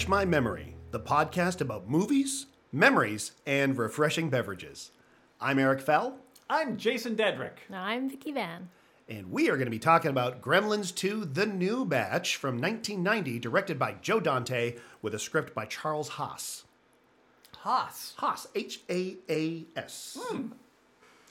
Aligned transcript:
Refresh 0.00 0.08
My 0.08 0.24
Memory, 0.24 0.76
the 0.92 0.98
podcast 1.00 1.60
about 1.60 1.90
movies, 1.90 2.46
memories, 2.72 3.32
and 3.44 3.76
refreshing 3.76 4.30
beverages. 4.30 4.92
I'm 5.38 5.58
Eric 5.58 5.82
Fell, 5.82 6.16
I'm 6.48 6.78
Jason 6.78 7.16
Dedrick. 7.16 7.58
I'm 7.70 8.08
Vicky 8.08 8.32
Van. 8.32 8.70
and 9.10 9.30
we 9.30 9.50
are 9.50 9.56
going 9.56 9.66
to 9.66 9.70
be 9.70 9.78
talking 9.78 10.10
about 10.10 10.40
Gremlins 10.40 10.94
2 10.94 11.26
The 11.26 11.44
New 11.44 11.84
Batch 11.84 12.36
from 12.36 12.58
1990, 12.58 13.40
directed 13.40 13.78
by 13.78 13.92
Joe 14.00 14.20
Dante, 14.20 14.76
with 15.02 15.14
a 15.14 15.18
script 15.18 15.54
by 15.54 15.66
Charles 15.66 16.08
Haas. 16.08 16.64
Haas. 17.58 18.14
Haas, 18.16 18.46
H 18.54 18.80
A 18.88 19.18
A 19.28 19.66
S. 19.76 20.16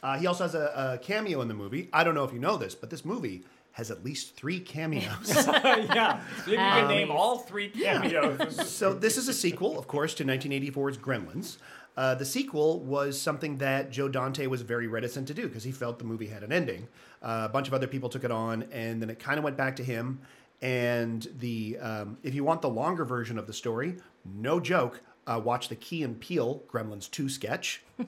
Uh, 0.04 0.20
he 0.20 0.27
also 0.27 0.43
has 0.43 0.54
a, 0.54 0.93
a 0.93 0.98
cameo 0.99 1.41
in 1.41 1.48
the 1.48 1.55
movie. 1.55 1.90
I 1.91 2.04
don't 2.04 2.13
know 2.13 2.23
if 2.23 2.31
you 2.31 2.40
know 2.40 2.55
this, 2.55 2.76
but 2.76 2.91
this 2.91 3.04
movie 3.04 3.41
has 3.79 3.89
at 3.91 4.03
least 4.03 4.35
three 4.35 4.59
cameos. 4.59 5.05
yeah. 5.33 6.21
So 6.45 6.51
you 6.51 6.57
can 6.57 6.83
Um, 6.83 6.89
name 6.89 7.09
all 7.11 7.39
three 7.39 7.70
cameos. 7.70 8.70
so 8.70 8.93
this 8.93 9.17
is 9.17 9.27
a 9.27 9.33
sequel, 9.33 9.79
of 9.79 9.87
course, 9.87 10.13
to 10.15 10.25
1984's 10.25 10.97
Gremlins. 10.97 11.57
Uh, 11.97 12.13
the 12.15 12.25
sequel 12.25 12.79
was 12.81 13.20
something 13.20 13.57
that 13.57 13.89
Joe 13.91 14.07
Dante 14.07 14.48
was 14.48 14.62
very 14.62 14.87
reticent 14.87 15.27
to 15.29 15.34
do 15.34 15.48
because 15.48 15.63
he 15.63 15.71
felt 15.71 15.98
the 15.98 16.05
movie 16.05 16.27
had 16.27 16.43
an 16.43 16.51
ending. 16.51 16.87
Uh, 17.21 17.48
a 17.49 17.49
bunch 17.49 17.67
of 17.67 17.73
other 17.73 17.87
people 17.87 18.09
took 18.09 18.23
it 18.23 18.31
on, 18.31 18.63
and 18.71 19.01
then 19.01 19.09
it 19.09 19.17
kind 19.20 19.37
of 19.37 19.43
went 19.43 19.57
back 19.57 19.76
to 19.77 19.84
him. 19.84 20.20
And 20.61 21.26
the 21.39 21.77
um, 21.79 22.17
if 22.23 22.34
you 22.35 22.43
want 22.43 22.61
the 22.61 22.70
longer 22.70 23.05
version 23.05 23.37
of 23.39 23.48
the 23.48 23.54
story, 23.54 23.95
no 24.26 24.59
joke, 24.59 25.01
uh, 25.26 25.41
watch 25.43 25.70
the 25.70 25.76
Key 25.76 26.04
and 26.04 26.20
Peele 26.20 26.63
Gremlins 26.71 27.09
2 27.09 27.29
sketch. 27.29 27.82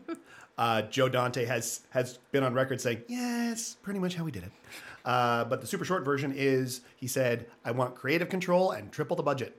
Uh, 0.57 0.81
Joe 0.83 1.09
Dante 1.09 1.45
has 1.45 1.81
has 1.89 2.19
been 2.31 2.43
on 2.43 2.53
record 2.53 2.79
saying, 2.79 3.01
"Yeah, 3.07 3.51
it's 3.51 3.75
pretty 3.75 3.99
much 3.99 4.13
how 4.15 4.25
we 4.25 4.31
did 4.31 4.43
it." 4.43 4.51
Uh, 5.05 5.45
but 5.45 5.61
the 5.61 5.67
super 5.67 5.85
short 5.85 6.03
version 6.05 6.31
is 6.35 6.81
he 6.95 7.07
said, 7.07 7.47
"I 7.65 7.71
want 7.71 7.95
creative 7.95 8.29
control 8.29 8.71
and 8.71 8.91
triple 8.91 9.15
the 9.15 9.23
budget." 9.23 9.57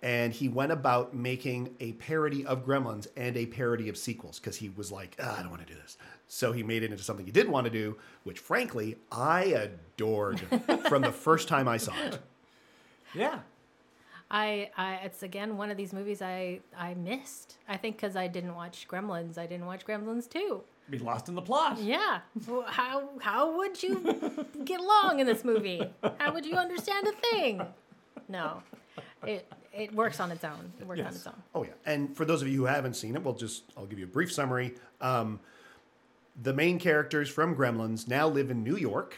And 0.00 0.32
he 0.32 0.48
went 0.48 0.70
about 0.70 1.12
making 1.12 1.74
a 1.80 1.92
parody 1.94 2.46
of 2.46 2.64
Gremlins 2.64 3.08
and 3.16 3.36
a 3.36 3.46
parody 3.46 3.88
of 3.88 3.96
sequels 3.96 4.38
because 4.38 4.56
he 4.56 4.68
was 4.70 4.92
like, 4.92 5.16
"Ah, 5.20 5.38
"I 5.38 5.42
don't 5.42 5.50
want 5.50 5.66
to 5.66 5.72
do 5.72 5.78
this." 5.80 5.96
So 6.28 6.52
he 6.52 6.62
made 6.62 6.82
it 6.82 6.90
into 6.92 7.02
something 7.02 7.26
he 7.26 7.32
didn't 7.32 7.52
want 7.52 7.64
to 7.64 7.70
do, 7.70 7.96
which 8.24 8.38
frankly 8.38 8.96
I 9.10 9.44
adored 9.44 10.40
from 10.88 11.02
the 11.02 11.12
first 11.12 11.48
time 11.48 11.66
I 11.66 11.78
saw 11.78 11.94
it. 12.04 12.20
yeah. 13.14 13.40
I, 14.30 14.70
I 14.76 14.94
it's 15.04 15.22
again 15.22 15.56
one 15.56 15.70
of 15.70 15.76
these 15.78 15.92
movies 15.92 16.20
I 16.20 16.60
I 16.76 16.94
missed. 16.94 17.56
I 17.66 17.76
think 17.78 17.96
because 17.96 18.14
I 18.14 18.28
didn't 18.28 18.54
watch 18.54 18.86
Gremlins. 18.88 19.38
I 19.38 19.46
didn't 19.46 19.66
watch 19.66 19.86
Gremlins 19.86 20.28
too. 20.28 20.62
Be 20.90 20.98
lost 20.98 21.28
in 21.28 21.34
the 21.34 21.42
plot. 21.42 21.78
Yeah. 21.78 22.20
How 22.66 23.10
how 23.20 23.56
would 23.58 23.82
you 23.82 24.00
get 24.64 24.80
along 24.80 25.20
in 25.20 25.26
this 25.26 25.44
movie? 25.44 25.82
How 26.18 26.32
would 26.32 26.46
you 26.46 26.54
understand 26.56 27.06
a 27.06 27.12
thing? 27.12 27.62
No. 28.28 28.62
It 29.26 29.50
it 29.72 29.94
works 29.94 30.18
on 30.20 30.30
its 30.32 30.44
own. 30.44 30.72
It 30.80 30.86
works 30.86 31.00
on 31.00 31.06
its 31.08 31.26
own. 31.26 31.34
Oh 31.54 31.62
yeah, 31.64 31.70
and 31.84 32.16
for 32.16 32.24
those 32.24 32.40
of 32.42 32.48
you 32.48 32.56
who 32.58 32.64
haven't 32.66 32.94
seen 32.94 33.14
it, 33.16 33.22
we'll 33.22 33.34
just 33.34 33.64
I'll 33.76 33.86
give 33.86 33.98
you 33.98 34.06
a 34.06 34.08
brief 34.08 34.32
summary. 34.32 34.74
Um, 35.00 35.40
the 36.40 36.52
main 36.54 36.78
characters 36.78 37.28
from 37.28 37.54
Gremlins 37.56 38.08
now 38.08 38.28
live 38.28 38.50
in 38.50 38.62
New 38.62 38.76
York 38.76 39.16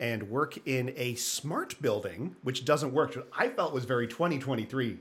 and 0.00 0.28
work 0.30 0.58
in 0.66 0.92
a 0.96 1.14
smart 1.14 1.80
building, 1.80 2.34
which 2.42 2.64
doesn't 2.64 2.92
work. 2.92 3.14
which 3.14 3.24
I 3.38 3.48
felt 3.48 3.72
was 3.72 3.84
very 3.84 4.08
2023. 4.08 4.98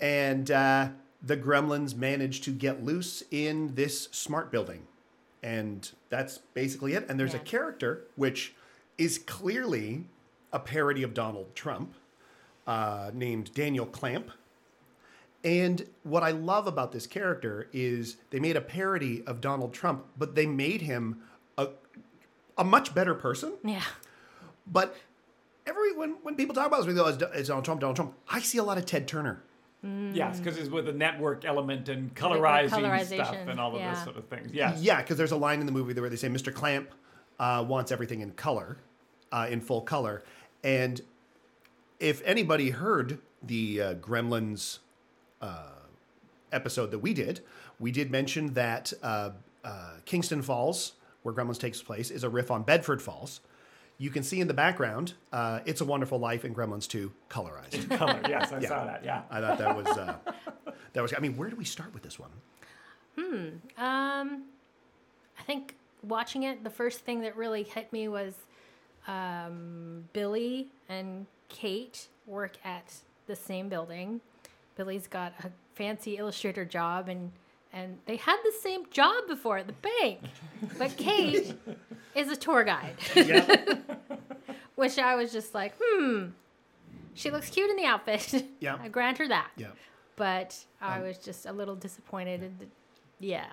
and 0.00 0.50
uh, 0.50 0.88
the 1.22 1.36
Gremlins 1.36 1.96
manage 1.96 2.40
to 2.42 2.50
get 2.50 2.84
loose 2.84 3.22
in 3.30 3.74
this 3.74 4.08
smart 4.12 4.50
building, 4.50 4.82
and 5.46 5.92
that's 6.10 6.38
basically 6.54 6.94
it. 6.94 7.06
And 7.08 7.20
there's 7.20 7.32
a 7.32 7.38
character 7.38 8.02
which 8.16 8.52
is 8.98 9.16
clearly 9.16 10.06
a 10.52 10.58
parody 10.58 11.04
of 11.04 11.14
Donald 11.14 11.54
Trump, 11.54 11.94
uh, 12.66 13.12
named 13.14 13.54
Daniel 13.54 13.86
Clamp. 13.86 14.32
And 15.44 15.86
what 16.02 16.24
I 16.24 16.32
love 16.32 16.66
about 16.66 16.90
this 16.90 17.06
character 17.06 17.68
is 17.72 18.16
they 18.30 18.40
made 18.40 18.56
a 18.56 18.60
parody 18.60 19.22
of 19.24 19.40
Donald 19.40 19.72
Trump, 19.72 20.06
but 20.18 20.34
they 20.34 20.46
made 20.46 20.82
him 20.82 21.22
a, 21.56 21.68
a 22.58 22.64
much 22.64 22.92
better 22.92 23.14
person. 23.14 23.52
Yeah. 23.62 23.84
But 24.66 24.96
every 25.64 25.92
when, 25.92 26.16
when 26.24 26.34
people 26.34 26.56
talk 26.56 26.66
about 26.66 26.78
this, 26.78 26.86
we 26.88 26.94
go, 26.94 27.06
"It's 27.06 27.22
it's 27.22 27.48
Donald 27.48 27.64
Trump, 27.64 27.80
Donald 27.80 27.94
Trump. 27.94 28.14
I 28.28 28.40
see 28.40 28.58
a 28.58 28.64
lot 28.64 28.78
of 28.78 28.86
Ted 28.86 29.06
Turner. 29.06 29.44
Yes, 30.14 30.38
because 30.38 30.56
it's 30.56 30.70
with 30.70 30.86
the 30.86 30.92
network 30.92 31.44
element 31.44 31.88
and 31.88 32.14
colorizing 32.14 33.04
stuff 33.04 33.36
and 33.46 33.60
all 33.60 33.74
of 33.74 33.80
yeah. 33.80 33.94
those 33.94 34.04
sort 34.04 34.16
of 34.16 34.26
things. 34.28 34.50
Yes. 34.52 34.80
Yeah, 34.80 35.02
because 35.02 35.18
there's 35.18 35.32
a 35.32 35.36
line 35.36 35.60
in 35.60 35.66
the 35.66 35.72
movie 35.72 35.98
where 36.00 36.08
they 36.08 36.16
say 36.16 36.28
Mr. 36.28 36.52
Clamp 36.52 36.90
uh, 37.38 37.64
wants 37.66 37.92
everything 37.92 38.20
in 38.20 38.32
color, 38.32 38.78
uh, 39.32 39.46
in 39.50 39.60
full 39.60 39.82
color. 39.82 40.24
And 40.64 41.00
if 42.00 42.22
anybody 42.24 42.70
heard 42.70 43.18
the 43.42 43.80
uh, 43.80 43.94
Gremlins 43.94 44.78
uh, 45.40 45.70
episode 46.52 46.90
that 46.90 47.00
we 47.00 47.14
did, 47.14 47.40
we 47.78 47.92
did 47.92 48.10
mention 48.10 48.54
that 48.54 48.92
uh, 49.02 49.30
uh, 49.64 49.90
Kingston 50.04 50.42
Falls, 50.42 50.94
where 51.22 51.34
Gremlins 51.34 51.60
takes 51.60 51.82
place, 51.82 52.10
is 52.10 52.24
a 52.24 52.28
riff 52.28 52.50
on 52.50 52.62
Bedford 52.62 53.02
Falls. 53.02 53.40
You 53.98 54.10
can 54.10 54.22
see 54.22 54.40
in 54.40 54.48
the 54.48 54.54
background, 54.54 55.14
uh, 55.32 55.60
"It's 55.64 55.80
a 55.80 55.84
Wonderful 55.84 56.18
Life" 56.18 56.44
and 56.44 56.54
Gremlins 56.54 56.86
2 56.88 57.12
colorized. 57.30 57.88
Color. 57.96 58.20
Yes, 58.28 58.52
I 58.52 58.60
saw 58.60 58.84
that. 58.84 59.04
Yeah. 59.04 59.22
I 59.30 59.40
thought 59.40 59.58
that 59.58 59.76
was 59.76 59.86
uh, 59.86 60.16
that 60.92 61.02
was. 61.02 61.14
I 61.14 61.20
mean, 61.20 61.36
where 61.36 61.48
do 61.48 61.56
we 61.56 61.64
start 61.64 61.94
with 61.94 62.02
this 62.02 62.18
one? 62.18 62.30
Um, 63.18 64.44
I 65.38 65.42
think 65.46 65.74
watching 66.02 66.42
it, 66.42 66.62
the 66.62 66.70
first 66.70 67.00
thing 67.00 67.22
that 67.22 67.36
really 67.36 67.62
hit 67.62 67.92
me 67.92 68.08
was 68.08 68.34
um, 69.08 70.04
Billy 70.12 70.68
and 70.88 71.26
Kate 71.48 72.08
work 72.26 72.56
at 72.64 72.94
the 73.26 73.36
same 73.36 73.68
building. 73.68 74.20
Billy's 74.76 75.06
got 75.06 75.32
a 75.42 75.50
fancy 75.74 76.16
illustrator 76.18 76.64
job, 76.64 77.08
and 77.08 77.32
and 77.76 77.98
they 78.06 78.16
had 78.16 78.38
the 78.42 78.52
same 78.62 78.84
job 78.90 79.26
before 79.28 79.58
at 79.58 79.66
the 79.66 79.74
bank, 80.00 80.20
but 80.78 80.96
Kate 80.96 81.54
is 82.14 82.30
a 82.30 82.36
tour 82.36 82.64
guide, 82.64 82.96
which 84.74 84.98
I 84.98 85.14
was 85.14 85.30
just 85.30 85.54
like, 85.54 85.74
hmm. 85.80 86.26
She 87.14 87.30
looks 87.30 87.48
cute 87.48 87.70
in 87.70 87.76
the 87.76 87.84
outfit. 87.84 88.44
Yeah. 88.60 88.76
I 88.82 88.88
grant 88.88 89.18
her 89.18 89.28
that. 89.28 89.50
Yeah. 89.56 89.68
But 90.16 90.56
I 90.80 91.00
was 91.00 91.18
just 91.18 91.46
a 91.46 91.52
little 91.52 91.74
disappointed. 91.76 92.42
in 92.42 92.56
the- 92.58 92.66
Yeah. 93.20 93.46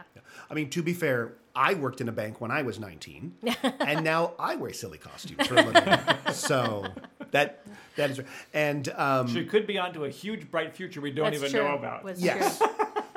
I 0.50 0.54
mean, 0.54 0.70
to 0.72 0.82
be 0.84 0.94
fair, 0.94 1.34
I 1.56 1.74
worked 1.74 2.00
in 2.02 2.08
a 2.10 2.12
bank 2.12 2.40
when 2.42 2.52
I 2.52 2.62
was 2.62 2.80
19, 2.80 3.34
and 3.80 4.04
now 4.04 4.34
I 4.40 4.56
wear 4.56 4.72
silly 4.74 4.98
costumes 4.98 5.46
for 5.48 5.56
a 5.56 5.62
living. 5.64 6.00
so 6.34 6.86
that 7.32 7.62
that 7.96 8.10
is, 8.12 8.22
and 8.54 8.88
um, 8.96 9.28
She 9.28 9.46
could 9.46 9.68
be 9.68 9.78
onto 9.78 10.06
a 10.06 10.10
huge, 10.10 10.50
bright 10.50 10.76
future 10.76 11.00
we 11.02 11.12
don't 11.12 11.34
even 11.34 11.52
true. 11.52 11.64
know 11.64 11.76
about. 11.76 12.04
Was 12.04 12.22
yes, 12.24 12.58
true. 12.58 12.68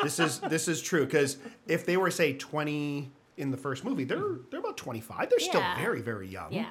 This 0.07 0.19
is 0.21 0.41
this 0.41 0.69
is 0.69 0.81
true 0.81 1.05
because 1.05 1.37
if 1.67 1.85
they 1.87 1.97
were 1.97 2.11
say 2.11 2.33
20 2.35 3.11
in 3.37 3.51
the 3.51 3.57
first 3.57 3.85
movie, 3.85 4.05
they're 4.05 4.39
they're 4.51 4.61
about 4.61 4.77
25. 4.77 5.29
They're 5.31 5.39
still 5.39 5.61
Yeah. 5.61 5.77
very 5.77 6.01
very 6.03 6.29
young. 6.29 6.53
Yes. 6.53 6.67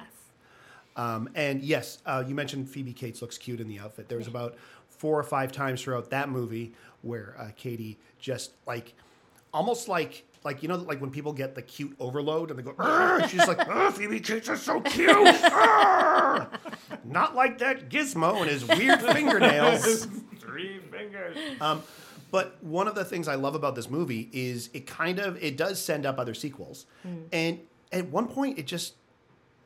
Um, 0.96 1.28
and 1.34 1.62
yes, 1.62 1.98
uh, 2.06 2.24
you 2.26 2.34
mentioned 2.34 2.70
Phoebe 2.70 2.92
Cates 2.94 3.20
looks 3.20 3.36
cute 3.36 3.60
in 3.60 3.68
the 3.68 3.78
outfit. 3.78 4.08
There 4.08 4.16
was 4.18 4.28
about 4.28 4.56
four 4.88 5.18
or 5.18 5.22
five 5.22 5.52
times 5.52 5.82
throughout 5.82 6.08
that 6.10 6.30
movie 6.30 6.72
where 7.02 7.36
uh, 7.38 7.50
Katie 7.54 7.98
just 8.18 8.52
like, 8.66 8.94
almost 9.52 9.88
like 9.88 10.24
like 10.42 10.62
you 10.62 10.68
know 10.70 10.76
like 10.76 11.00
when 11.02 11.10
people 11.10 11.32
get 11.34 11.54
the 11.54 11.60
cute 11.62 11.94
overload 12.00 12.50
and 12.50 12.58
they 12.58 12.62
go, 12.62 12.74
"Arr!" 12.78 13.28
she's 13.28 13.46
like, 13.46 13.92
Phoebe 13.94 14.20
Cates 14.20 14.48
is 14.48 14.62
so 14.62 14.80
cute. 14.80 15.10
Arr!" 15.52 16.48
Not 17.04 17.34
like 17.34 17.58
that 17.58 17.88
Gizmo 17.90 18.40
and 18.40 18.50
his 18.50 18.64
weird 18.66 19.00
fingernails. 19.12 20.06
Three 20.40 20.78
fingers. 20.90 21.36
But 22.36 22.62
one 22.62 22.86
of 22.86 22.94
the 22.94 23.04
things 23.04 23.28
I 23.28 23.34
love 23.36 23.54
about 23.54 23.74
this 23.76 23.88
movie 23.88 24.28
is 24.30 24.68
it 24.74 24.86
kind 24.86 25.18
of 25.18 25.42
it 25.42 25.56
does 25.56 25.80
send 25.80 26.04
up 26.04 26.18
other 26.18 26.34
sequels, 26.34 26.84
and 27.32 27.60
at 27.90 28.08
one 28.08 28.28
point 28.28 28.58
it 28.58 28.66
just 28.66 28.92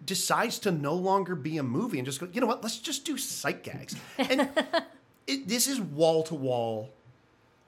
decides 0.06 0.60
to 0.60 0.70
no 0.70 0.94
longer 0.94 1.34
be 1.34 1.58
a 1.58 1.64
movie 1.64 1.98
and 1.98 2.06
just 2.06 2.20
go, 2.20 2.28
you 2.32 2.40
know 2.40 2.46
what? 2.46 2.62
Let's 2.62 2.78
just 2.78 3.04
do 3.04 3.18
sight 3.18 3.64
gags, 3.64 3.96
and 4.18 4.48
it, 5.26 5.48
this 5.48 5.66
is 5.66 5.80
wall 5.80 6.22
to 6.24 6.34
wall 6.36 6.90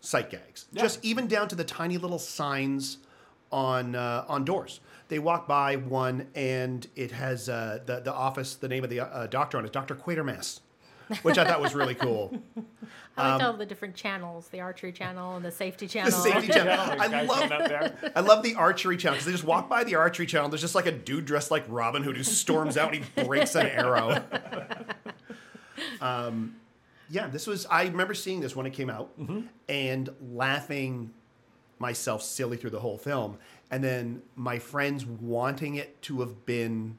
sight 0.00 0.30
gags, 0.30 0.66
Yeah. 0.72 0.82
just 0.82 1.04
even 1.04 1.26
down 1.26 1.48
to 1.48 1.56
the 1.56 1.64
tiny 1.64 1.98
little 1.98 2.20
signs 2.20 2.98
on 3.50 3.96
uh, 3.96 4.24
on 4.28 4.44
doors. 4.44 4.78
They 5.08 5.18
walk 5.18 5.48
by 5.48 5.74
one, 5.76 6.28
and 6.36 6.86
it 6.94 7.10
has 7.10 7.48
uh, 7.48 7.80
the 7.84 7.98
the 8.00 8.14
office, 8.14 8.54
the 8.54 8.68
name 8.68 8.84
of 8.84 8.90
the 8.90 9.00
uh, 9.00 9.26
doctor 9.26 9.58
on 9.58 9.64
it, 9.64 9.72
Doctor 9.72 9.96
Quatermass, 9.96 10.60
which 11.18 11.38
I 11.38 11.44
thought 11.44 11.60
was 11.60 11.74
really 11.74 11.94
cool. 11.94 12.32
I 13.16 13.32
liked 13.32 13.44
all 13.44 13.52
the 13.52 13.66
different 13.66 13.94
channels, 13.94 14.48
the 14.48 14.60
archery 14.60 14.92
channel 14.92 15.36
and 15.36 15.44
the 15.44 15.50
safety 15.50 15.86
channel. 15.86 16.10
The 16.10 16.16
safety 16.16 16.48
channel. 16.48 16.72
I 16.72 17.22
love 17.24 17.40
sitting. 17.40 18.12
I 18.16 18.20
love 18.20 18.42
the 18.42 18.54
archery 18.54 18.96
channel 18.96 19.16
because 19.16 19.26
they 19.26 19.32
just 19.32 19.44
walk 19.44 19.68
by 19.68 19.84
the 19.84 19.96
archery 19.96 20.24
channel. 20.24 20.48
There's 20.48 20.62
just 20.62 20.74
like 20.74 20.86
a 20.86 20.92
dude 20.92 21.26
dressed 21.26 21.50
like 21.50 21.64
Robin 21.68 22.02
Hood 22.02 22.16
who 22.16 22.22
storms 22.22 22.78
out 22.78 22.94
and 22.94 23.04
he 23.04 23.24
breaks 23.24 23.54
an 23.54 23.66
arrow. 23.66 24.22
Um, 26.00 26.56
yeah, 27.10 27.28
this 27.28 27.46
was. 27.46 27.66
I 27.66 27.84
remember 27.84 28.14
seeing 28.14 28.40
this 28.40 28.54
when 28.54 28.66
it 28.66 28.72
came 28.72 28.90
out 28.90 29.10
and 29.68 30.08
laughing 30.30 31.12
myself 31.78 32.22
silly 32.22 32.56
through 32.56 32.70
the 32.70 32.80
whole 32.80 32.98
film, 32.98 33.38
and 33.70 33.82
then 33.82 34.22
my 34.36 34.58
friends 34.58 35.04
wanting 35.04 35.74
it 35.76 36.00
to 36.02 36.20
have 36.20 36.46
been 36.46 36.98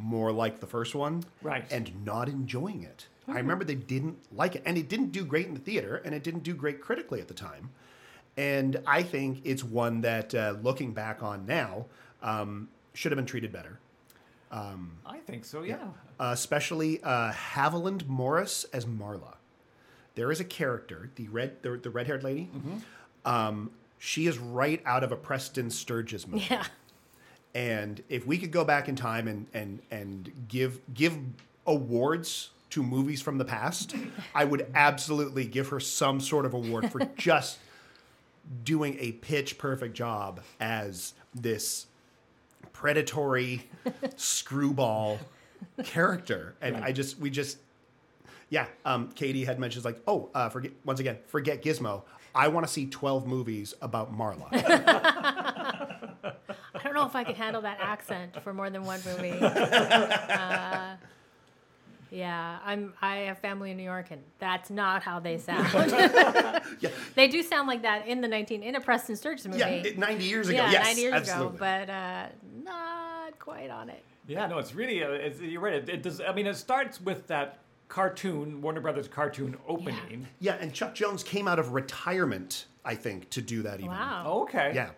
more 0.00 0.32
like 0.32 0.60
the 0.60 0.66
first 0.66 0.94
one, 0.94 1.24
Right. 1.42 1.64
and 1.70 2.04
not 2.04 2.28
enjoying 2.28 2.82
it. 2.82 3.06
I 3.28 3.34
remember 3.36 3.64
they 3.64 3.74
didn't 3.76 4.18
like 4.32 4.56
it, 4.56 4.62
and 4.66 4.76
it 4.76 4.88
didn't 4.88 5.12
do 5.12 5.24
great 5.24 5.46
in 5.46 5.54
the 5.54 5.60
theater, 5.60 5.96
and 6.04 6.14
it 6.14 6.24
didn't 6.24 6.42
do 6.42 6.54
great 6.54 6.80
critically 6.80 7.20
at 7.20 7.28
the 7.28 7.34
time. 7.34 7.70
And 8.36 8.80
I 8.86 9.02
think 9.04 9.42
it's 9.44 9.62
one 9.62 10.00
that, 10.00 10.34
uh, 10.34 10.56
looking 10.62 10.92
back 10.94 11.22
on 11.22 11.46
now, 11.46 11.86
um, 12.22 12.68
should 12.94 13.12
have 13.12 13.16
been 13.16 13.26
treated 13.26 13.52
better. 13.52 13.78
I 14.52 15.18
think 15.26 15.44
so. 15.44 15.62
Yeah. 15.62 15.76
Uh, 16.18 16.30
especially 16.32 17.00
uh, 17.04 17.30
Haviland 17.32 18.08
Morris 18.08 18.64
as 18.72 18.84
Marla. 18.84 19.36
There 20.16 20.32
is 20.32 20.40
a 20.40 20.44
character, 20.44 21.10
the 21.14 21.28
red, 21.28 21.62
the, 21.62 21.76
the 21.76 21.90
red-haired 21.90 22.24
lady. 22.24 22.50
Um, 23.24 23.70
she 23.98 24.26
is 24.26 24.38
right 24.38 24.82
out 24.84 25.04
of 25.04 25.12
a 25.12 25.16
Preston 25.16 25.70
Sturges 25.70 26.26
movie. 26.26 26.46
Yeah. 26.50 26.64
And 27.54 28.02
if 28.08 28.26
we 28.26 28.38
could 28.38 28.52
go 28.52 28.64
back 28.64 28.88
in 28.88 28.96
time 28.96 29.26
and 29.26 29.46
and 29.52 29.80
and 29.90 30.30
give 30.48 30.80
give 30.94 31.16
awards 31.66 32.50
to 32.70 32.82
movies 32.82 33.20
from 33.20 33.38
the 33.38 33.44
past, 33.44 33.94
I 34.34 34.44
would 34.44 34.70
absolutely 34.74 35.44
give 35.44 35.68
her 35.68 35.80
some 35.80 36.20
sort 36.20 36.46
of 36.46 36.54
award 36.54 36.90
for 36.92 37.00
just 37.16 37.58
doing 38.64 38.96
a 39.00 39.12
pitch 39.12 39.58
perfect 39.58 39.94
job 39.94 40.40
as 40.60 41.14
this 41.34 41.86
predatory 42.72 43.68
screwball 44.16 45.18
character. 45.84 46.54
And 46.60 46.76
I 46.76 46.92
just 46.92 47.18
we 47.18 47.30
just 47.30 47.58
yeah, 48.48 48.66
um, 48.84 49.10
Katie 49.12 49.44
had 49.44 49.58
mentioned 49.60 49.84
like, 49.84 50.00
oh, 50.06 50.28
uh, 50.34 50.48
forget 50.48 50.72
once 50.84 51.00
again, 51.00 51.18
forget 51.26 51.62
Gizmo. 51.62 52.02
I 52.34 52.48
want 52.48 52.66
to 52.66 52.72
see 52.72 52.86
twelve 52.86 53.26
movies 53.26 53.74
about 53.80 54.16
Marla. 54.16 54.50
I 57.10 57.12
don't 57.12 57.14
know 57.14 57.20
if 57.20 57.26
I 57.26 57.32
could 57.32 57.36
handle 57.36 57.62
that 57.62 57.78
accent 57.80 58.42
for 58.42 58.52
more 58.54 58.70
than 58.70 58.84
one 58.84 59.00
movie. 59.04 59.38
Uh, 60.30 60.96
yeah, 62.12 62.58
I'm. 62.64 62.92
I 63.00 63.16
have 63.18 63.38
family 63.38 63.70
in 63.70 63.76
New 63.76 63.84
York, 63.84 64.10
and 64.10 64.20
that's 64.40 64.68
not 64.68 65.02
how 65.02 65.20
they 65.20 65.38
sound. 65.38 65.72
yeah, 66.80 66.90
they 67.14 67.28
do 67.28 67.40
sound 67.40 67.68
like 67.68 67.82
that 67.82 68.08
in 68.08 68.20
the 68.20 68.26
19 68.26 68.64
in 68.64 68.74
a 68.74 68.80
Preston 68.80 69.14
Sturges 69.14 69.46
movie. 69.46 69.60
yeah, 69.60 69.68
it- 69.68 69.96
ninety 69.98 70.24
years 70.24 70.48
ago. 70.48 70.58
Yeah, 70.58 70.72
yes, 70.72 70.86
90 70.86 71.00
years 71.02 71.14
absolutely. 71.14 71.46
ago, 71.46 71.56
but 71.58 71.90
uh, 71.90 72.26
not 72.64 73.38
quite 73.38 73.70
on 73.70 73.90
it. 73.90 74.02
Yeah, 74.26 74.48
no, 74.48 74.58
it's 74.58 74.74
really. 74.74 75.04
Uh, 75.04 75.10
it's, 75.10 75.40
you're 75.40 75.60
right. 75.60 75.74
It, 75.74 75.88
it 75.88 76.02
does. 76.02 76.20
I 76.20 76.32
mean, 76.32 76.48
it 76.48 76.56
starts 76.56 77.00
with 77.00 77.28
that 77.28 77.60
cartoon, 77.86 78.60
Warner 78.60 78.80
Brothers 78.80 79.06
cartoon 79.06 79.56
opening. 79.68 80.26
Yeah, 80.40 80.56
and 80.60 80.72
Chuck 80.72 80.96
Jones 80.96 81.22
came 81.22 81.46
out 81.46 81.60
of 81.60 81.72
retirement, 81.74 82.66
I 82.84 82.96
think, 82.96 83.30
to 83.30 83.40
do 83.42 83.62
that. 83.62 83.78
Even. 83.78 83.92
Wow. 83.92 84.42
Okay. 84.42 84.72
Yeah. 84.74 84.90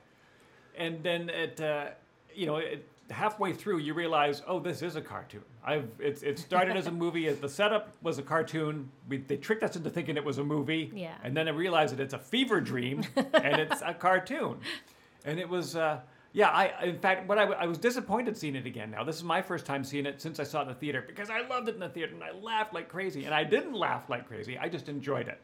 And 0.77 1.03
then 1.03 1.29
it, 1.29 1.61
uh, 1.61 1.89
you 2.35 2.47
know, 2.47 2.57
it, 2.57 2.89
halfway 3.11 3.53
through, 3.53 3.79
you 3.79 3.95
realize, 3.95 4.43
oh, 4.47 4.59
this 4.59 4.83
is 4.83 4.97
a 4.97 5.01
cartoon. 5.01 5.45
I've 5.65 5.89
it's 5.99 6.23
it 6.23 6.39
started 6.39 6.77
as 6.77 6.87
a 6.87 6.91
movie. 6.91 7.29
The 7.43 7.49
setup 7.49 7.95
was 8.03 8.19
a 8.19 8.23
cartoon. 8.23 8.91
We, 9.09 9.19
they 9.19 9.37
tricked 9.37 9.63
us 9.63 9.77
into 9.77 9.91
thinking 9.91 10.17
it 10.17 10.25
was 10.25 10.39
a 10.39 10.45
movie. 10.45 10.91
Yeah. 10.95 11.15
And 11.23 11.37
then 11.37 11.49
I 11.49 11.51
realized 11.53 11.97
that 11.97 12.03
it's 12.03 12.15
a 12.15 12.19
fever 12.19 12.61
dream, 12.61 13.05
and 13.17 13.61
it's 13.61 13.83
a 13.85 13.95
cartoon. 13.95 14.59
And 15.25 15.39
it 15.39 15.49
was. 15.49 15.77
Uh, 15.77 16.01
yeah, 16.35 16.49
I 16.49 16.85
in 16.85 16.99
fact, 16.99 17.29
what 17.29 17.39
I, 17.39 17.45
I 17.45 17.67
was 17.67 17.77
disappointed 17.77 18.37
seeing 18.39 18.57
it 18.57 18.65
again. 18.65 18.91
Now 18.91 19.05
this 19.05 19.17
is 19.17 19.25
my 19.25 19.43
first 19.43 19.67
time 19.67 19.85
seeing 19.85 20.07
it 20.07 20.21
since 20.21 20.41
I 20.41 20.45
saw 20.45 20.61
it 20.61 20.63
in 20.63 20.69
the 20.69 20.75
theater 20.75 21.05
because 21.07 21.29
I 21.29 21.47
loved 21.47 21.69
it 21.69 21.75
in 21.75 21.81
the 21.81 21.91
theater 21.91 22.15
and 22.15 22.25
I 22.25 22.33
laughed 22.33 22.73
like 22.73 22.89
crazy. 22.89 23.27
And 23.27 23.35
I 23.35 23.45
didn't 23.45 23.75
laugh 23.75 24.09
like 24.09 24.27
crazy. 24.27 24.57
I 24.57 24.69
just 24.69 24.89
enjoyed 24.89 25.29
it. 25.29 25.41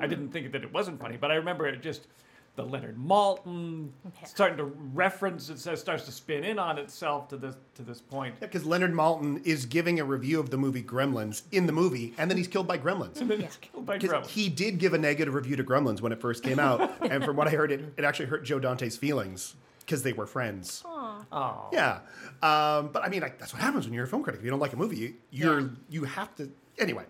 I 0.00 0.08
didn't 0.08 0.30
think 0.30 0.50
that 0.50 0.64
it 0.64 0.72
wasn't 0.72 1.00
funny, 1.00 1.16
but 1.16 1.30
I 1.30 1.36
remember 1.36 1.68
it 1.68 1.80
just 1.80 2.08
the 2.56 2.64
Leonard 2.64 2.96
Maltin 2.96 3.88
Yeah. 4.04 4.26
starting 4.26 4.56
to 4.58 4.64
reference 4.64 5.48
it 5.50 5.58
says 5.58 5.80
starts 5.80 6.04
to 6.04 6.12
spin 6.12 6.44
in 6.44 6.58
on 6.58 6.78
itself 6.78 7.28
to 7.28 7.36
this 7.36 7.56
to 7.74 7.82
this 7.82 8.00
point. 8.00 8.38
Because 8.38 8.64
Leonard 8.64 8.92
Maltin 8.92 9.44
is 9.44 9.66
giving 9.66 9.98
a 9.98 10.04
review 10.04 10.38
of 10.38 10.50
the 10.50 10.56
movie 10.56 10.82
Gremlins 10.82 11.42
in 11.50 11.66
the 11.66 11.72
movie, 11.72 12.14
and 12.16 12.30
then 12.30 12.38
he's 12.38 12.46
killed 12.48 12.68
by 12.68 12.78
gremlins. 12.78 13.20
And 13.20 13.28
then 13.30 13.40
it's 13.40 13.56
killed 13.56 13.84
by 13.86 13.98
'Cause 13.98 14.10
gremlins. 14.10 14.26
he 14.26 14.48
did 14.48 14.78
give 14.78 14.94
a 14.94 14.98
negative 14.98 15.34
review 15.34 15.56
to 15.56 15.64
Gremlins 15.64 16.00
when 16.00 16.12
it 16.12 16.20
first 16.20 16.42
came 16.44 16.58
out, 16.60 16.92
and 17.02 17.24
from 17.24 17.36
what 17.36 17.48
I 17.48 17.50
heard, 17.50 17.72
it, 17.72 17.92
it 17.96 18.04
actually 18.04 18.26
hurt 18.26 18.44
Joe 18.44 18.60
Dante's 18.60 18.96
feelings 18.96 19.56
because 19.80 20.02
they 20.04 20.12
were 20.12 20.26
friends. 20.26 20.82
Oh. 20.86 21.68
Yeah, 21.72 21.98
um, 22.42 22.90
but 22.92 23.02
I 23.04 23.08
mean, 23.08 23.22
like, 23.22 23.38
that's 23.38 23.52
what 23.52 23.60
happens 23.62 23.84
when 23.86 23.94
you're 23.94 24.04
a 24.04 24.08
film 24.08 24.22
critic. 24.22 24.38
If 24.40 24.44
you 24.44 24.50
don't 24.50 24.60
like 24.60 24.72
a 24.72 24.76
movie, 24.76 24.96
you, 24.98 25.14
you're 25.32 25.60
Yeah. 25.60 25.66
you 25.90 26.04
have 26.04 26.34
to 26.36 26.50
anyway. 26.78 27.04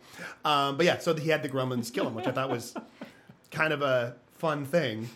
Um, 0.45 0.77
but 0.79 0.87
yeah, 0.87 0.99
so 0.99 1.15
he 1.15 1.29
had 1.29 1.43
the 1.43 1.49
Gremlins 1.51 1.93
kill 1.93 2.07
him, 2.07 2.15
which 2.15 2.27
I 2.27 2.33
thought 2.33 2.49
was 2.51 2.75
kind 3.51 3.73
of 3.75 3.83
a 3.83 4.17
fun 4.39 4.65
thing. 4.65 5.09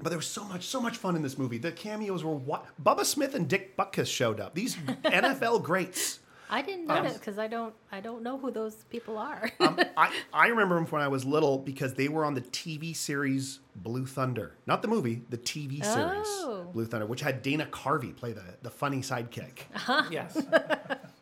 But 0.00 0.10
there 0.10 0.18
was 0.18 0.26
so 0.26 0.44
much, 0.44 0.64
so 0.66 0.80
much 0.80 0.96
fun 0.96 1.16
in 1.16 1.22
this 1.22 1.36
movie. 1.38 1.58
The 1.58 1.72
cameos 1.72 2.22
were 2.22 2.34
what 2.34 2.66
Bubba 2.82 3.04
Smith 3.04 3.34
and 3.34 3.48
Dick 3.48 3.76
Butkus 3.76 4.06
showed 4.06 4.38
up. 4.40 4.54
These 4.54 4.76
NFL 5.04 5.62
greats. 5.64 6.20
I 6.50 6.62
didn't 6.62 6.86
notice 6.86 7.14
because 7.14 7.38
I 7.38 7.46
don't. 7.46 7.74
I 7.92 8.00
don't 8.00 8.22
know 8.22 8.38
who 8.38 8.50
those 8.50 8.74
people 8.88 9.18
are. 9.18 9.50
Um, 9.60 9.78
I, 9.98 10.10
I 10.32 10.46
remember 10.54 10.76
them 10.76 10.86
when 10.86 11.02
I 11.02 11.08
was 11.08 11.24
little 11.26 11.58
because 11.58 11.92
they 11.94 12.08
were 12.08 12.24
on 12.24 12.32
the 12.34 12.40
TV 12.40 12.96
series 12.96 13.58
Blue 13.76 14.06
Thunder. 14.06 14.54
Not 14.66 14.80
the 14.80 14.88
movie, 14.88 15.22
the 15.28 15.36
TV 15.36 15.84
series 15.84 16.26
Oh. 16.26 16.68
Blue 16.72 16.86
Thunder, 16.86 17.04
which 17.06 17.20
had 17.20 17.42
Dana 17.42 17.66
Carvey 17.66 18.16
play 18.16 18.32
the, 18.32 18.44
the 18.62 18.70
funny 18.70 19.00
sidekick. 19.00 19.64
Yes. 20.10 20.40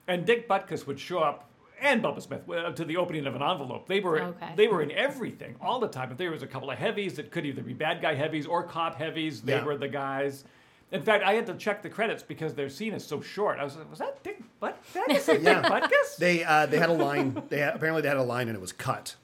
and 0.06 0.24
Dick 0.26 0.48
Butkus 0.48 0.86
would 0.86 1.00
show 1.00 1.18
up 1.18 1.50
and 1.80 2.02
Bubba 2.02 2.22
Smith 2.22 2.48
uh, 2.48 2.70
to 2.72 2.84
the 2.84 2.96
opening 2.96 3.26
of 3.26 3.34
an 3.34 3.42
envelope. 3.42 3.86
They 3.86 4.00
were 4.00 4.20
Okay. 4.20 4.52
they 4.56 4.68
were 4.68 4.82
in 4.82 4.90
everything 4.92 5.56
all 5.60 5.78
the 5.78 5.88
time. 5.88 6.10
If 6.10 6.18
there 6.18 6.30
was 6.30 6.42
a 6.42 6.46
couple 6.46 6.70
of 6.70 6.78
heavies 6.78 7.14
that 7.14 7.30
could 7.30 7.44
either 7.46 7.62
be 7.62 7.74
bad 7.74 8.00
guy 8.00 8.14
heavies 8.14 8.46
or 8.46 8.62
cop 8.62 8.96
heavies, 8.96 9.42
they 9.42 9.52
Yeah. 9.54 9.64
were 9.64 9.76
the 9.76 9.88
guys. 9.88 10.44
In 10.92 11.02
fact, 11.02 11.24
I 11.24 11.34
had 11.34 11.46
to 11.46 11.54
check 11.54 11.82
the 11.82 11.90
credits 11.90 12.22
because 12.22 12.54
their 12.54 12.68
scene 12.68 12.92
is 12.94 13.04
so 13.04 13.20
short. 13.20 13.58
I 13.58 13.64
was 13.64 13.76
like, 13.76 13.90
was 13.90 13.98
that 13.98 14.22
Dick 14.22 14.40
Butt? 14.60 14.80
That 14.94 15.10
is 15.10 15.28
it, 15.28 15.42
Yeah. 15.42 15.60
Dick 15.62 15.70
Butkus? 15.72 16.16
They 16.18 16.44
uh, 16.44 16.66
they 16.66 16.78
had 16.78 16.90
a 16.90 16.94
line. 16.94 17.42
They 17.48 17.58
had, 17.58 17.74
apparently 17.74 18.02
they 18.02 18.08
had 18.08 18.16
a 18.16 18.22
line 18.22 18.48
and 18.48 18.56
it 18.56 18.60
was 18.60 18.72
cut. 18.72 19.16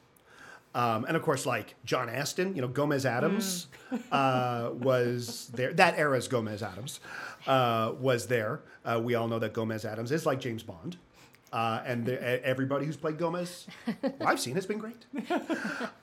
Um, 0.74 1.04
and 1.04 1.16
of 1.16 1.22
course, 1.22 1.44
like 1.46 1.74
John 1.84 2.08
Astin, 2.08 2.54
you 2.56 2.62
know, 2.62 2.68
Gomez 2.68 3.04
Addams 3.06 3.66
uh, 4.10 4.70
was 4.72 5.48
there. 5.54 5.72
That 5.74 5.98
era's 5.98 6.28
Gomez 6.28 6.62
Addams 6.62 6.98
uh, 7.46 7.92
was 8.00 8.26
there. 8.26 8.60
Uh, 8.84 8.98
we 9.02 9.14
all 9.14 9.28
know 9.28 9.38
that 9.38 9.52
Gomez 9.52 9.84
Addams 9.84 10.10
is 10.10 10.24
like 10.26 10.40
James 10.40 10.62
Bond. 10.62 10.96
Uh, 11.52 11.82
and 11.84 12.06
the, 12.06 12.46
everybody 12.46 12.86
who's 12.86 12.96
played 12.96 13.18
Gomez, 13.18 13.66
I've 14.24 14.40
seen, 14.40 14.54
has 14.54 14.64
been 14.64 14.78
great. 14.78 15.04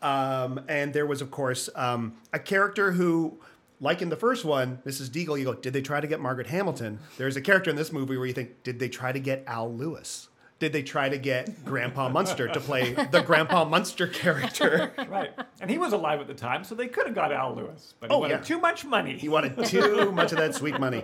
Um, 0.02 0.62
and 0.68 0.94
there 0.94 1.06
was, 1.08 1.22
of 1.22 1.32
course, 1.32 1.70
um, 1.76 2.14
a 2.32 2.40
character 2.40 2.92
who, 2.92 3.40
like 3.80 4.02
in 4.02 4.10
the 4.10 4.16
first 4.16 4.46
one, 4.46 4.80
Mrs. 4.86 5.10
Deagle, 5.10 5.40
you 5.40 5.46
go, 5.46 5.54
did 5.56 5.74
they 5.74 5.82
try 5.82 6.00
to 6.00 6.08
get 6.08 6.20
Margaret 6.20 6.48
Hamilton? 6.48 7.00
There's 7.18 7.36
a 7.36 7.42
character 7.42 7.70
in 7.70 7.76
this 7.76 7.92
movie 7.92 8.16
where 8.16 8.28
you 8.28 8.34
think, 8.34 8.62
did 8.64 8.78
they 8.80 8.90
try 8.90 9.12
to 9.12 9.20
get 9.20 9.44
Al 9.48 9.74
Lewis? 9.74 10.28
Did 10.60 10.74
they 10.74 10.84
try 10.84 11.08
to 11.08 11.18
get 11.18 11.64
Grandpa 11.64 12.10
Munster 12.10 12.50
to 12.50 12.60
play 12.60 12.92
the 12.94 13.22
Grandpa 13.22 13.64
Munster 13.64 14.08
character? 14.08 14.92
right. 15.10 15.32
And 15.62 15.72
he 15.72 15.78
was 15.78 15.94
alive 15.94 16.20
at 16.20 16.28
the 16.28 16.34
time, 16.34 16.66
so 16.66 16.76
they 16.76 16.88
could 16.88 17.06
have 17.06 17.16
got 17.16 17.32
Al 17.32 17.56
Lewis. 17.56 17.94
But 18.00 18.10
he 18.12 18.16
Oh, 18.16 18.20
wanted 18.20 18.34
yeah. 18.34 18.42
too 18.42 18.60
much 18.60 18.84
money. 18.84 19.18
He 19.18 19.30
wanted 19.30 19.66
too 19.66 20.12
much 20.12 20.34
of 20.34 20.38
that 20.38 20.56
sweet 20.56 20.78
money. 20.80 21.04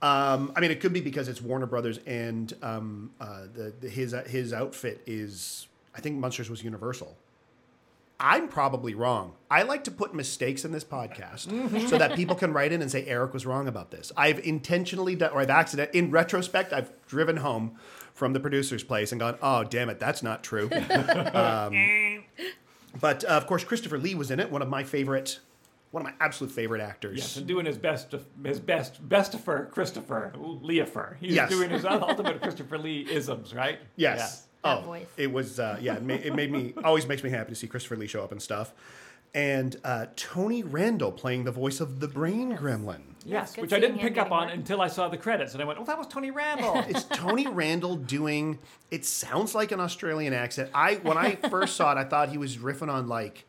Um, 0.00 0.52
I 0.54 0.60
mean, 0.60 0.70
it 0.70 0.80
could 0.80 0.92
be 0.92 1.00
because 1.00 1.28
it's 1.28 1.42
Warner 1.42 1.66
Brothers 1.66 1.98
and 2.06 2.52
um, 2.62 3.10
uh, 3.20 3.42
the, 3.52 3.72
the, 3.80 3.88
his 3.88 4.14
his 4.26 4.52
outfit 4.52 5.02
is. 5.06 5.66
I 5.94 6.00
think 6.00 6.16
Munsters 6.18 6.48
was 6.48 6.62
Universal. 6.64 7.16
I'm 8.20 8.46
probably 8.46 8.94
wrong. 8.94 9.32
I 9.50 9.62
like 9.62 9.82
to 9.84 9.90
put 9.90 10.14
mistakes 10.14 10.64
in 10.64 10.70
this 10.70 10.84
podcast 10.84 11.88
so 11.88 11.98
that 11.98 12.14
people 12.14 12.36
can 12.36 12.52
write 12.52 12.72
in 12.72 12.80
and 12.80 12.88
say 12.88 13.04
Eric 13.06 13.32
was 13.34 13.44
wrong 13.44 13.66
about 13.66 13.90
this. 13.90 14.12
I've 14.16 14.38
intentionally 14.46 15.16
done, 15.16 15.32
or 15.32 15.40
I've 15.40 15.50
accident. 15.50 15.90
In 15.92 16.12
retrospect, 16.12 16.72
I've 16.72 16.92
driven 17.08 17.38
home 17.38 17.72
from 18.14 18.32
the 18.32 18.40
producer's 18.40 18.82
place 18.84 19.12
and 19.12 19.20
gone, 19.20 19.36
"Oh, 19.42 19.64
damn 19.64 19.88
it, 19.90 19.98
that's 19.98 20.22
not 20.22 20.42
true." 20.42 20.70
um, 21.34 22.24
but 23.00 23.24
uh, 23.24 23.28
of 23.28 23.46
course, 23.46 23.64
Christopher 23.64 23.98
Lee 23.98 24.14
was 24.14 24.30
in 24.30 24.40
it. 24.40 24.50
One 24.50 24.62
of 24.62 24.68
my 24.68 24.84
favorite, 24.84 25.40
one 25.90 26.02
of 26.02 26.12
my 26.12 26.14
absolute 26.20 26.52
favorite 26.52 26.80
actors. 26.80 27.18
Yes, 27.18 27.36
and 27.36 27.46
doing 27.46 27.66
his 27.66 27.78
best, 27.78 28.14
his 28.44 28.60
best, 28.60 29.06
best 29.08 29.38
for 29.40 29.66
Christopher 29.66 30.32
Leofer. 30.36 31.16
He's 31.20 31.34
Yes. 31.34 31.50
doing 31.50 31.70
his 31.70 31.84
ultimate 31.88 32.40
Christopher 32.42 32.78
Lee 32.78 33.06
isms, 33.10 33.54
right? 33.54 33.78
Yes. 33.96 34.46
That 34.64 34.78
oh, 34.78 34.82
voice. 34.82 35.06
it 35.16 35.32
was. 35.32 35.58
Uh, 35.58 35.78
yeah, 35.80 35.96
it 35.96 36.02
made, 36.02 36.20
it 36.20 36.34
made 36.34 36.52
me 36.52 36.74
always 36.84 37.06
makes 37.06 37.24
me 37.24 37.30
happy 37.30 37.50
to 37.50 37.56
see 37.56 37.66
Christopher 37.66 37.96
Lee 37.96 38.06
show 38.06 38.22
up 38.22 38.30
and 38.32 38.40
stuff. 38.40 38.72
And 39.34 39.76
uh, 39.82 40.06
Tony 40.14 40.62
Randall 40.62 41.10
playing 41.12 41.44
the 41.44 41.52
voice 41.52 41.80
of 41.80 42.00
the 42.00 42.08
Brain 42.08 42.56
Gremlin. 42.56 43.00
Yes, 43.24 43.54
good 43.54 43.62
which 43.62 43.72
I 43.72 43.78
didn't 43.78 44.00
pick 44.00 44.18
up 44.18 44.30
on 44.32 44.48
work. 44.48 44.54
until 44.56 44.80
I 44.82 44.88
saw 44.88 45.08
the 45.08 45.16
credits, 45.16 45.52
and 45.54 45.62
I 45.62 45.64
went, 45.64 45.78
"Oh, 45.78 45.84
that 45.84 45.96
was 45.96 46.06
Tony 46.08 46.30
Randall." 46.30 46.84
It's 46.88 47.04
Tony 47.04 47.46
Randall 47.46 47.96
doing. 47.96 48.58
It 48.90 49.04
sounds 49.06 49.54
like 49.54 49.70
an 49.72 49.80
Australian 49.80 50.34
accent. 50.34 50.70
I 50.74 50.96
when 50.96 51.16
I 51.16 51.36
first 51.50 51.76
saw 51.76 51.92
it, 51.92 51.98
I 51.98 52.04
thought 52.04 52.28
he 52.30 52.36
was 52.38 52.56
riffing 52.58 52.88
on 52.92 53.06
like, 53.06 53.46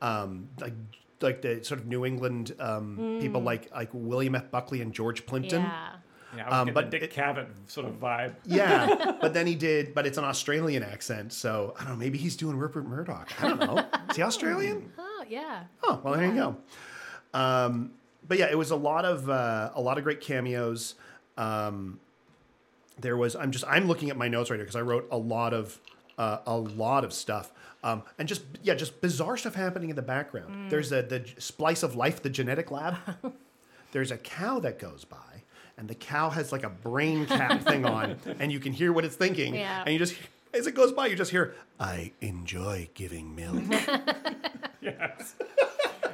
um, 0.00 0.48
like 0.58 0.72
like 1.20 1.42
the 1.42 1.62
sort 1.62 1.78
of 1.80 1.86
New 1.86 2.04
England 2.06 2.56
um, 2.58 3.18
people 3.20 3.42
like 3.42 3.70
like 3.72 3.90
William 3.92 4.34
F. 4.34 4.50
Buckley 4.50 4.80
and 4.80 4.92
George 4.92 5.26
Plimpton. 5.26 5.60
yeah. 5.62 5.88
yeah, 6.34 6.46
I 6.46 6.60
was 6.62 6.68
Um, 6.68 6.74
but 6.74 6.86
a 6.86 6.90
Dick 6.90 7.02
it- 7.02 7.12
Cavett 7.12 7.46
sort 7.66 7.86
of 7.86 8.00
vibe. 8.00 8.34
Yeah, 8.46 9.16
but 9.20 9.34
then 9.34 9.46
he 9.46 9.54
did, 9.54 9.94
but 9.94 10.06
it's 10.06 10.16
an 10.16 10.24
Australian 10.24 10.82
accent, 10.82 11.34
so 11.34 11.74
I 11.78 11.84
don't 11.84 11.92
know. 11.92 11.98
Maybe 11.98 12.16
he's 12.16 12.36
doing 12.36 12.56
Rupert 12.56 12.86
Murdoch. 12.86 13.30
I 13.42 13.48
don't 13.48 13.60
know. 13.60 13.84
Is 14.08 14.16
he 14.16 14.22
Australian? 14.22 14.90
Yeah. 15.30 15.64
Oh, 15.82 16.00
well, 16.02 16.14
there 16.14 16.26
you 16.26 16.34
go. 16.34 16.56
Um, 17.32 17.92
but 18.26 18.38
yeah, 18.38 18.50
it 18.50 18.58
was 18.58 18.70
a 18.70 18.76
lot 18.76 19.04
of 19.04 19.30
uh, 19.30 19.70
a 19.74 19.80
lot 19.80 19.96
of 19.96 20.04
great 20.04 20.20
cameos. 20.20 20.96
Um, 21.36 22.00
there 22.98 23.16
was 23.16 23.36
I'm 23.36 23.52
just 23.52 23.64
I'm 23.66 23.86
looking 23.86 24.10
at 24.10 24.16
my 24.16 24.28
notes 24.28 24.50
right 24.50 24.56
here 24.56 24.64
because 24.64 24.76
I 24.76 24.82
wrote 24.82 25.08
a 25.10 25.16
lot 25.16 25.54
of 25.54 25.80
uh, 26.18 26.38
a 26.46 26.56
lot 26.56 27.04
of 27.04 27.12
stuff. 27.12 27.52
Um, 27.82 28.02
and 28.18 28.28
just 28.28 28.42
yeah, 28.62 28.74
just 28.74 29.00
bizarre 29.00 29.36
stuff 29.36 29.54
happening 29.54 29.88
in 29.88 29.96
the 29.96 30.02
background. 30.02 30.70
There's 30.70 30.92
a 30.92 31.00
the 31.02 31.24
splice 31.38 31.82
of 31.82 31.94
life, 31.94 32.22
the 32.22 32.28
genetic 32.30 32.70
lab. 32.70 32.96
There's 33.92 34.10
a 34.10 34.18
cow 34.18 34.60
that 34.60 34.78
goes 34.78 35.04
by, 35.04 35.42
and 35.78 35.88
the 35.88 35.94
cow 35.94 36.30
has 36.30 36.52
like 36.52 36.62
a 36.62 36.68
brain 36.68 37.26
cap 37.26 37.62
thing 37.66 37.86
on, 37.86 38.16
and 38.38 38.52
you 38.52 38.60
can 38.60 38.72
hear 38.72 38.92
what 38.92 39.04
it's 39.04 39.16
thinking. 39.16 39.54
Yeah. 39.54 39.82
And 39.84 39.92
you 39.92 39.98
just 39.98 40.14
as 40.54 40.66
it 40.66 40.74
goes 40.74 40.92
by, 40.92 41.06
you 41.06 41.16
just 41.16 41.30
hear, 41.30 41.54
"I 41.78 42.12
enjoy 42.20 42.88
giving 42.94 43.34
milk." 43.34 43.62
Yes. 44.82 45.34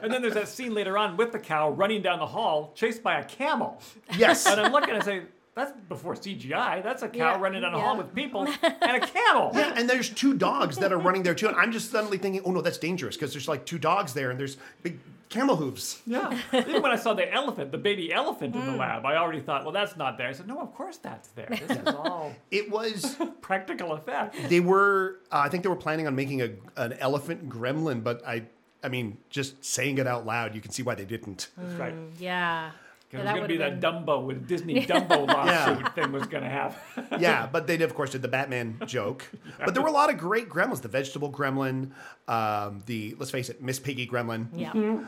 and 0.03 0.13
then 0.13 0.23
there's 0.23 0.35
that 0.35 0.49
scene 0.49 0.75
later 0.75 0.99
on 0.99 1.17
with 1.17 1.31
the 1.31 1.39
cow 1.39 1.71
running 1.71 2.03
down 2.03 2.19
the 2.19 2.27
hall, 2.27 2.73
chased 2.75 3.01
by 3.03 3.21
a 3.21 3.25
camel. 3.25 3.81
yes. 4.19 4.45
And 4.47 4.61
I'm 4.61 4.73
looking 4.73 4.95
and 4.95 5.05
say, 5.05 5.23
that's 5.55 5.73
before 5.89 6.15
CGI. 6.15 6.83
That's 6.83 7.03
a 7.05 7.09
cow 7.09 7.35
Yeah, 7.35 7.41
running 7.41 7.63
down 7.63 7.75
a 7.75 7.81
hall 7.81 7.97
with 7.97 8.13
people 8.15 8.41
and 8.63 9.03
a 9.03 9.07
camel. 9.07 9.53
Yeah, 9.55 9.73
and 9.77 9.89
there's 9.89 10.11
two 10.11 10.35
dogs 10.35 10.77
that 10.79 10.93
are 10.93 10.99
running 10.99 11.23
there 11.23 11.35
too, 11.35 11.47
and 11.49 11.57
I'm 11.57 11.71
just 11.73 11.91
suddenly 11.93 12.19
thinking, 12.19 12.43
oh 12.45 12.51
no, 12.51 12.61
that's 12.61 12.77
dangerous 12.79 13.17
because 13.17 13.33
there's 13.33 13.47
like 13.49 13.65
two 13.65 13.79
dogs 13.79 14.13
there, 14.13 14.31
and 14.33 14.39
there's 14.39 14.57
big 14.83 14.99
camel 15.29 15.57
hooves. 15.57 16.01
Yeah. 16.07 16.39
Even 16.53 16.83
when 16.83 16.93
I 16.93 16.97
saw 16.97 17.15
the 17.15 17.33
elephant, 17.33 17.73
the 17.73 17.79
baby 17.79 18.13
elephant 18.13 18.55
in 18.55 18.65
the 18.67 18.73
Mm. 18.73 18.79
lab, 18.79 19.05
I 19.07 19.17
already 19.17 19.41
thought, 19.41 19.65
well, 19.65 19.73
that's 19.73 19.97
not 19.97 20.19
there. 20.19 20.29
I 20.29 20.33
said, 20.33 20.47
no, 20.47 20.59
of 20.61 20.75
course 20.75 20.99
that's 20.99 21.29
there. 21.29 21.49
This 21.51 21.71
is 21.79 21.87
all 21.95 22.35
It 22.51 22.71
was. 22.71 23.17
practical 23.41 23.93
effect. 23.93 24.37
They 24.49 24.61
were. 24.61 25.21
Uh, 25.33 25.39
I 25.45 25.49
think 25.49 25.63
they 25.63 25.69
were 25.69 25.77
planning 25.77 26.07
on 26.07 26.15
making 26.17 26.43
a 26.43 26.51
an 26.77 26.93
elephant 26.95 27.49
gremlin, 27.49 28.03
but 28.03 28.27
I. 28.27 28.45
I 28.83 28.89
mean, 28.89 29.19
just 29.31 29.65
saying 29.65 29.99
it 29.99 30.07
out 30.07 30.27
loud, 30.27 30.55
you 30.55 30.61
can 30.61 30.71
see 30.71 30.83
why 30.83 30.95
they 30.95 31.05
didn't. 31.07 31.49
That's 31.57 31.75
right. 31.75 31.95
Yeah. 32.21 32.71
It 33.13 33.19
was 33.19 33.25
going 33.29 33.43
to 33.43 33.49
be 33.49 33.57
would've 33.59 33.81
that 33.81 33.95
Dumbo 33.95 34.25
with 34.25 34.49
Disney 34.49 34.85
Dumbo 34.87 35.27
lawsuit 35.29 35.79
Yeah. 35.81 35.89
thing 35.91 36.13
was 36.13 36.27
going 36.27 36.43
to 36.43 36.49
happen. 36.51 37.07
yeah, 37.21 37.47
but 37.47 37.67
they 37.69 37.77
did, 37.77 37.85
of 37.85 37.95
course, 37.95 38.11
did 38.11 38.23
the 38.23 38.29
Batman 38.29 38.79
joke. 38.87 39.25
But 39.65 39.75
there 39.75 39.83
were 39.83 39.89
a 39.89 39.93
lot 39.93 40.11
of 40.11 40.19
great 40.19 40.49
gremlins. 40.49 40.83
The 40.83 40.89
vegetable 40.89 41.31
gremlin, 41.31 41.93
um, 42.29 42.83
the 42.87 43.15
let's 43.19 43.31
face 43.31 43.49
it, 43.49 43.63
Miss 43.63 43.79
Piggy 43.79 44.07
gremlin, 44.09 44.49
Yeah. 44.55 44.99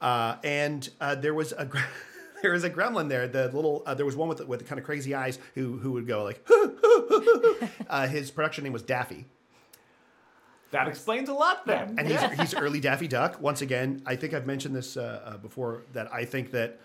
uh, 0.00 0.36
and 0.44 0.88
uh, 1.00 1.16
there 1.16 1.34
was 1.34 1.52
a 1.52 1.66
gre- 1.66 1.78
there 2.42 2.52
was 2.52 2.62
a 2.62 2.70
gremlin 2.70 3.08
there. 3.08 3.26
The 3.26 3.48
little 3.50 3.82
uh, 3.86 3.94
there 3.94 4.06
was 4.06 4.14
one 4.14 4.28
with 4.28 4.40
with 4.46 4.64
kind 4.66 4.78
of 4.78 4.84
crazy 4.84 5.14
eyes 5.14 5.40
who 5.56 5.78
who 5.78 5.92
would 5.92 6.06
go 6.06 6.22
like. 6.22 6.46
uh, 7.90 8.06
his 8.06 8.30
production 8.30 8.62
name 8.64 8.72
was 8.72 8.82
Daffy, 8.82 9.24
That 10.70 10.86
explains 10.86 11.28
a 11.28 11.34
lot 11.34 11.66
then. 11.66 11.96
and 11.98 12.06
he's 12.06 12.22
he's 12.38 12.54
early 12.54 12.78
Daffy 12.80 13.08
Duck. 13.08 13.40
Once 13.40 13.62
again, 13.62 14.02
I 14.06 14.14
think 14.16 14.32
I've 14.34 14.46
mentioned 14.46 14.76
this 14.76 14.96
uh, 14.96 15.22
uh, 15.24 15.36
before 15.38 15.82
that 15.92 16.12
I 16.14 16.24
think 16.24 16.52
that. 16.52 16.78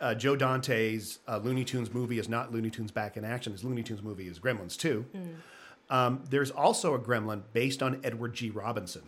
Uh, 0.00 0.14
Joe 0.14 0.34
Dante's 0.34 1.20
uh, 1.28 1.38
Looney 1.38 1.64
Tunes 1.64 1.92
movie 1.92 2.18
is 2.18 2.28
not 2.28 2.52
Looney 2.52 2.70
Tunes 2.70 2.90
Back 2.90 3.16
in 3.16 3.24
Action. 3.24 3.52
His 3.52 3.62
Looney 3.62 3.82
Tunes 3.82 4.02
movie 4.02 4.26
is 4.26 4.38
Gremlins 4.38 4.76
2. 4.76 5.04
Um, 5.90 6.22
there's 6.30 6.50
also 6.50 6.94
a 6.94 6.98
gremlin 6.98 7.42
based 7.52 7.82
on 7.82 8.00
Edward 8.04 8.32
G. 8.34 8.50
Robinson. 8.50 9.02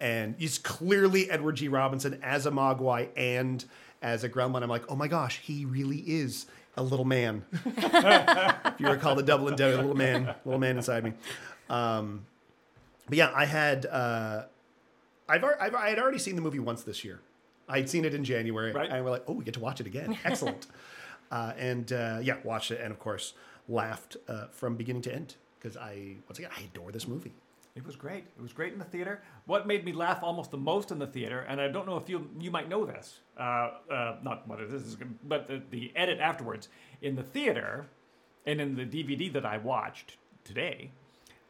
And 0.00 0.34
he's 0.38 0.58
clearly 0.58 1.30
Edward 1.30 1.56
G. 1.56 1.68
Robinson 1.68 2.20
as 2.22 2.46
a 2.46 2.50
Mogwai 2.50 3.08
and 3.16 3.64
as 4.02 4.24
a 4.24 4.28
gremlin. 4.28 4.62
I'm 4.62 4.68
like, 4.68 4.84
oh 4.88 4.96
my 4.96 5.08
gosh, 5.08 5.38
he 5.38 5.64
really 5.64 5.98
is 5.98 6.46
a 6.76 6.82
little 6.82 7.04
man. 7.04 7.44
if 7.64 8.74
you 8.78 8.88
recall 8.88 9.14
the 9.16 9.22
double 9.22 9.48
and 9.48 9.58
little 9.58 9.94
man, 9.94 10.34
little 10.44 10.60
man 10.60 10.76
inside 10.76 11.02
me. 11.04 11.12
Um, 11.68 12.26
but 13.08 13.18
yeah, 13.18 13.32
I 13.34 13.44
had, 13.44 13.86
uh, 13.86 14.44
I've, 15.28 15.44
I've, 15.44 15.74
I 15.74 15.88
had 15.90 15.98
already 15.98 16.18
seen 16.18 16.36
the 16.36 16.42
movie 16.42 16.60
once 16.60 16.82
this 16.82 17.04
year. 17.04 17.20
I'd 17.68 17.88
seen 17.88 18.04
it 18.04 18.14
in 18.14 18.24
January. 18.24 18.72
Right. 18.72 18.90
And 18.90 19.04
we're 19.04 19.10
like, 19.10 19.24
oh, 19.26 19.32
we 19.34 19.44
get 19.44 19.54
to 19.54 19.60
watch 19.60 19.80
it 19.80 19.86
again. 19.86 20.18
Excellent. 20.24 20.66
uh, 21.30 21.52
and 21.58 21.92
uh, 21.92 22.18
yeah, 22.22 22.36
watched 22.44 22.70
it 22.70 22.80
and 22.80 22.92
of 22.92 22.98
course 22.98 23.34
laughed 23.68 24.16
uh, 24.28 24.46
from 24.50 24.76
beginning 24.76 25.02
to 25.02 25.14
end 25.14 25.34
because 25.58 25.76
I, 25.76 26.16
once 26.28 26.38
again, 26.38 26.50
I 26.56 26.62
adore 26.62 26.92
this 26.92 27.06
movie. 27.06 27.34
It 27.78 27.86
was 27.86 27.94
great. 27.94 28.24
It 28.36 28.42
was 28.42 28.52
great 28.52 28.72
in 28.72 28.78
the 28.80 28.84
theater. 28.84 29.22
What 29.46 29.68
made 29.68 29.84
me 29.84 29.92
laugh 29.92 30.18
almost 30.22 30.50
the 30.50 30.56
most 30.56 30.90
in 30.90 30.98
the 30.98 31.06
theater, 31.06 31.46
and 31.48 31.60
I 31.60 31.68
don't 31.68 31.86
know 31.86 31.96
if 31.96 32.08
you 32.08 32.28
you 32.40 32.50
might 32.50 32.68
know 32.68 32.84
this, 32.84 33.20
uh, 33.38 33.70
uh, 33.88 34.16
not 34.24 34.48
what 34.48 34.58
it 34.60 34.72
is, 34.72 34.96
but 35.22 35.46
the, 35.46 35.62
the 35.70 35.92
edit 35.94 36.18
afterwards 36.18 36.70
in 37.02 37.14
the 37.14 37.22
theater, 37.22 37.86
and 38.46 38.60
in 38.60 38.74
the 38.74 38.84
DVD 38.84 39.32
that 39.32 39.46
I 39.46 39.58
watched 39.58 40.16
today, 40.42 40.90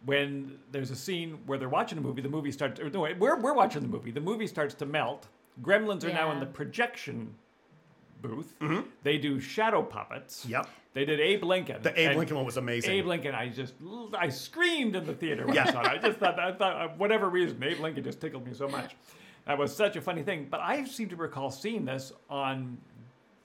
when 0.05 0.59
there's 0.71 0.91
a 0.91 0.97
scene 0.97 1.39
where 1.47 1.57
they're 1.57 1.69
watching 1.71 1.97
a 1.97 2.03
movie, 2.03 2.21
the 2.21 2.29
movie 2.29 2.53
starts. 2.53 2.79
Or 2.79 2.91
no, 2.91 3.01
we're 3.19 3.41
we're 3.41 3.55
watching 3.55 3.81
the 3.81 3.89
movie. 3.89 4.11
The 4.11 4.21
movie 4.21 4.47
starts 4.47 4.75
to 4.75 4.87
melt. 4.87 5.29
Gremlins 5.63 6.05
are 6.05 6.13
now 6.13 6.31
in 6.33 6.41
the 6.41 6.47
projection 6.47 7.35
booth. 8.23 8.55
They 9.03 9.19
do 9.19 9.41
shadow 9.41 9.83
puppets. 9.83 10.45
Yep. 10.47 10.67
They 10.95 11.05
did 11.05 11.21
Abe 11.21 11.45
Lincoln. 11.45 11.83
The 11.83 11.99
Abe 11.99 12.09
and 12.11 12.19
Lincoln 12.19 12.37
one 12.37 12.47
was 12.47 12.57
amazing. 12.57 12.91
Abe 12.93 13.07
Lincoln, 13.07 13.35
I 13.35 13.49
just 13.49 13.75
I 14.19 14.29
screamed 14.29 14.97
in 14.97 15.07
the 15.07 15.15
theater 15.15 15.47
when 15.47 15.57
I 15.57 15.65
Yeah. 15.65 15.73
saw 15.73 15.81
it. 15.83 15.87
I 15.87 15.99
just 15.99 16.19
thought, 16.19 16.39
I 16.41 16.53
thought, 16.53 16.77
uh, 16.77 16.89
whatever 16.97 17.29
reason, 17.29 17.63
Abe 17.63 17.79
Lincoln 17.81 18.03
just 18.05 18.21
tickled 18.21 18.47
me 18.47 18.55
so 18.55 18.69
much. 18.69 18.97
That 19.47 19.57
was 19.59 19.75
such 19.75 19.97
a 19.97 20.01
funny 20.01 20.23
thing. 20.23 20.49
But 20.51 20.61
I 20.61 20.85
seem 20.85 21.09
to 21.11 21.17
recall 21.17 21.51
seeing 21.51 21.85
this 21.85 22.13
on 22.29 22.79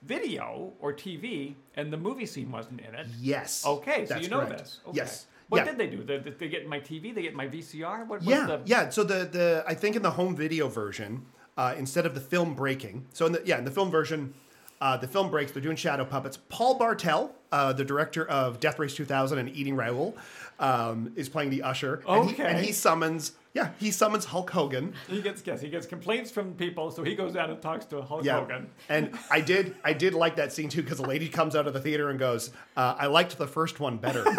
video 0.02 0.74
or 0.80 0.92
TV, 0.94 1.56
and 1.76 1.94
the 1.94 1.98
movie 1.98 2.26
scene 2.26 2.52
wasn't 2.52 2.82
in 2.82 2.94
it. 2.96 3.08
Yes. 3.20 3.66
Okay, 3.66 4.06
so 4.06 4.14
That's 4.16 4.24
you 4.26 4.30
know 4.32 4.40
correct. 4.42 4.60
this. 4.60 4.80
Okay. 4.88 4.98
Yes. 4.98 5.28
What 5.50 5.60
Yeah. 5.60 5.66
did 5.66 5.78
they 5.78 5.88
do? 5.88 6.04
Did, 6.04 6.24
did 6.24 6.40
they 6.40 6.48
get 6.50 6.68
my 6.68 6.80
TV? 6.80 7.14
They 7.14 7.22
get 7.22 7.36
my 7.36 7.48
VCR? 7.48 8.06
What 8.08 8.20
was 8.20 8.28
Yeah, 8.28 8.46
the 8.48 8.62
yeah. 8.66 8.90
So 8.90 9.04
the 9.04 9.26
the 9.26 9.64
I 9.68 9.76
think 9.76 9.96
in 9.96 10.02
the 10.02 10.12
home 10.12 10.36
video 10.36 10.68
version, 10.68 11.26
uh, 11.58 11.76
instead 11.78 12.06
of 12.06 12.14
the 12.16 12.22
film 12.22 12.54
breaking, 12.56 13.06
so 13.14 13.26
in 13.26 13.32
the 13.34 13.42
yeah 13.46 13.58
in 13.58 13.66
the 13.66 13.72
film 13.72 13.92
version, 13.92 14.34
uh, 14.82 14.98
the 14.98 15.08
film 15.08 15.30
breaks. 15.30 15.52
They're 15.52 15.62
doing 15.62 15.76
shadow 15.78 16.06
puppets. 16.06 16.38
Paul 16.50 16.78
Bartel, 16.78 17.34
uh, 17.52 17.74
the 17.74 17.86
director 17.86 18.28
of 18.28 18.60
Death 18.60 18.80
Race 18.80 18.96
2000 18.96 19.38
and 19.38 19.50
Eating 19.50 19.76
Raoul, 19.76 20.16
um, 20.60 21.12
is 21.16 21.30
playing 21.30 21.52
the 21.52 21.64
usher. 21.64 22.02
And 22.08 22.30
he, 22.30 22.42
and 22.42 22.60
he 22.66 22.72
summons 22.72 23.34
yeah 23.54 23.70
he 23.80 23.92
summons 23.92 24.26
Hulk 24.26 24.50
Hogan. 24.50 24.94
He 25.08 25.22
gets 25.22 25.44
yes, 25.46 25.62
he 25.62 25.70
gets 25.70 25.86
complaints 25.86 26.32
from 26.32 26.54
people, 26.56 26.90
so 26.92 27.04
he 27.04 27.14
goes 27.16 27.34
down 27.34 27.52
and 27.52 27.62
talks 27.62 27.86
to 27.86 28.02
Hulk 28.02 28.24
Yeah, 28.26 28.40
Hogan. 28.40 28.68
and 28.90 29.18
I 29.30 29.42
did 29.42 29.76
I 29.84 29.94
did 29.94 30.14
like 30.16 30.36
that 30.38 30.52
scene 30.52 30.70
too 30.70 30.82
because 30.82 31.00
a 31.00 31.04
lady 31.06 31.30
comes 31.30 31.56
out 31.56 31.68
of 31.68 31.74
the 31.74 31.80
theater 31.82 32.10
and 32.10 32.18
goes, 32.20 32.50
uh, 32.76 32.96
"I 32.98 33.06
liked 33.06 33.38
the 33.38 33.48
first 33.48 33.80
one 33.80 33.98
better." 33.98 34.26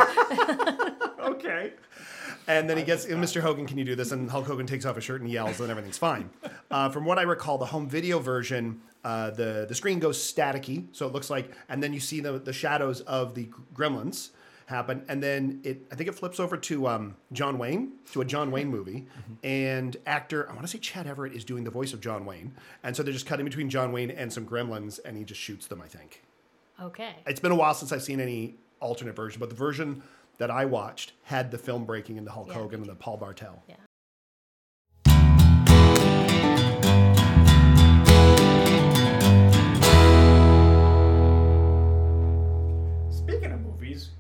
Okay. 1.25 1.73
And 2.47 2.69
then 2.69 2.77
he 2.77 2.83
gets, 2.85 3.07
Mr. 3.07 3.41
Hogan, 3.41 3.67
can 3.67 3.79
you 3.79 3.85
do 3.85 3.95
this? 3.95 4.13
And 4.13 4.31
Hulk 4.31 4.47
Hogan 4.47 4.67
takes 4.67 4.85
off 4.85 4.97
his 4.97 5.05
shirt 5.05 5.21
and 5.23 5.31
yells, 5.31 5.61
and 5.61 5.71
everything's 5.71 5.99
fine. 5.99 6.31
Uh, 6.71 6.89
from 6.89 7.05
what 7.05 7.19
I 7.21 7.23
recall, 7.23 7.57
the 7.57 7.67
home 7.67 7.89
video 7.89 8.19
version, 8.19 8.81
uh, 9.05 9.31
the 9.31 9.65
the 9.69 9.75
screen 9.77 10.01
goes 10.01 10.19
staticky, 10.19 10.87
so 10.91 11.07
it 11.07 11.13
looks 11.13 11.31
like, 11.31 11.53
and 11.69 11.81
then 11.81 11.93
you 11.93 12.01
see 12.01 12.19
the 12.19 12.33
the 12.41 12.53
shadows 12.53 13.01
of 13.03 13.37
the 13.37 13.49
gremlins 13.73 14.31
happen, 14.67 15.05
and 15.07 15.23
then 15.23 15.61
it, 15.63 15.87
I 15.93 15.95
think 15.95 16.09
it 16.09 16.17
flips 16.17 16.41
over 16.41 16.57
to 16.57 16.89
um, 16.89 17.17
John 17.33 17.59
Wayne, 17.59 17.93
to 18.13 18.23
a 18.23 18.25
John 18.25 18.51
Wayne 18.51 18.69
movie, 18.69 19.07
and 19.45 19.97
actor, 20.07 20.49
I 20.49 20.53
want 20.55 20.63
to 20.63 20.69
say 20.69 20.79
Chad 20.79 21.07
Everett 21.07 21.35
is 21.35 21.45
doing 21.45 21.63
the 21.63 21.71
voice 21.71 21.93
of 21.93 22.01
John 22.01 22.25
Wayne, 22.25 22.55
and 22.83 22.97
so 22.97 23.05
they're 23.05 23.13
just 23.13 23.27
cutting 23.27 23.45
between 23.45 23.71
John 23.71 23.93
Wayne 23.93 24.11
and 24.11 24.33
some 24.33 24.45
gremlins, 24.47 24.99
and 25.05 25.17
he 25.17 25.23
just 25.23 25.41
shoots 25.41 25.69
them. 25.69 25.81
I 25.81 25.87
think 25.87 26.25
Okay. 26.83 27.15
it's 27.27 27.41
been 27.41 27.53
a 27.53 27.57
while 27.57 27.75
since 27.75 27.93
I've 27.93 28.03
seen 28.03 28.21
any 28.21 28.57
alternate 28.81 29.15
version, 29.15 29.39
but 29.39 29.49
the 29.51 29.55
version 29.55 30.03
that 30.39 30.51
I 30.51 30.65
watched 30.65 31.13
had 31.23 31.51
the 31.51 31.59
film 31.59 31.85
breaking 31.85 32.19
and 32.19 32.27
the 32.27 32.33
Hulk 32.33 32.49
Yeah, 32.49 32.55
Hogan 32.55 32.81
and 32.81 32.89
the 32.89 32.95
Paul 32.95 33.17
Bartel. 33.17 33.63
Yeah. 33.69 33.77
Speaking 43.11 43.53
of 43.53 43.61
movies, 43.61 44.11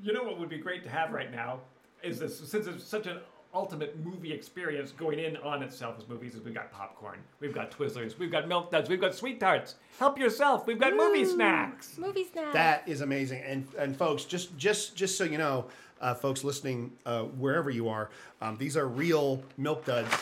you 0.00 0.12
know 0.12 0.22
what 0.24 0.38
would 0.38 0.48
be 0.48 0.58
great 0.58 0.82
to 0.84 0.90
have 0.90 1.12
right 1.12 1.30
now 1.30 1.60
is 2.02 2.18
this 2.18 2.38
since 2.38 2.66
it's 2.66 2.84
such 2.84 3.06
an 3.06 3.18
ultimate 3.54 3.98
movie 4.04 4.32
experience 4.32 4.92
going 4.92 5.18
in 5.18 5.36
on 5.38 5.62
itself 5.62 5.96
as 5.98 6.08
movies 6.08 6.34
is 6.34 6.42
we've 6.42 6.54
got 6.54 6.70
popcorn, 6.70 7.18
we've 7.40 7.54
got 7.54 7.70
Twizzlers, 7.70 8.18
we've 8.18 8.30
got 8.30 8.46
milk 8.46 8.70
duds, 8.70 8.88
we've 8.90 9.00
got 9.00 9.14
sweet 9.14 9.40
tarts. 9.40 9.76
Help 9.98 10.18
yourself, 10.18 10.66
we've 10.66 10.78
got 10.78 10.94
movie 10.94 11.24
snacks. 11.24 11.96
Movie 11.98 12.26
snack. 12.30 12.52
That 12.52 12.88
is 12.88 13.00
amazing. 13.00 13.42
And 13.42 13.66
and 13.78 13.96
folks, 13.96 14.24
just 14.24 14.56
just 14.58 14.94
just 14.96 15.16
so 15.16 15.24
you 15.24 15.38
know, 15.38 15.66
uh, 16.00 16.14
folks 16.14 16.44
listening 16.44 16.92
uh, 17.06 17.22
wherever 17.22 17.70
you 17.70 17.88
are, 17.88 18.10
um, 18.42 18.56
these 18.58 18.76
are 18.76 18.86
real 18.86 19.42
milk 19.56 19.84
duds. 19.84 20.12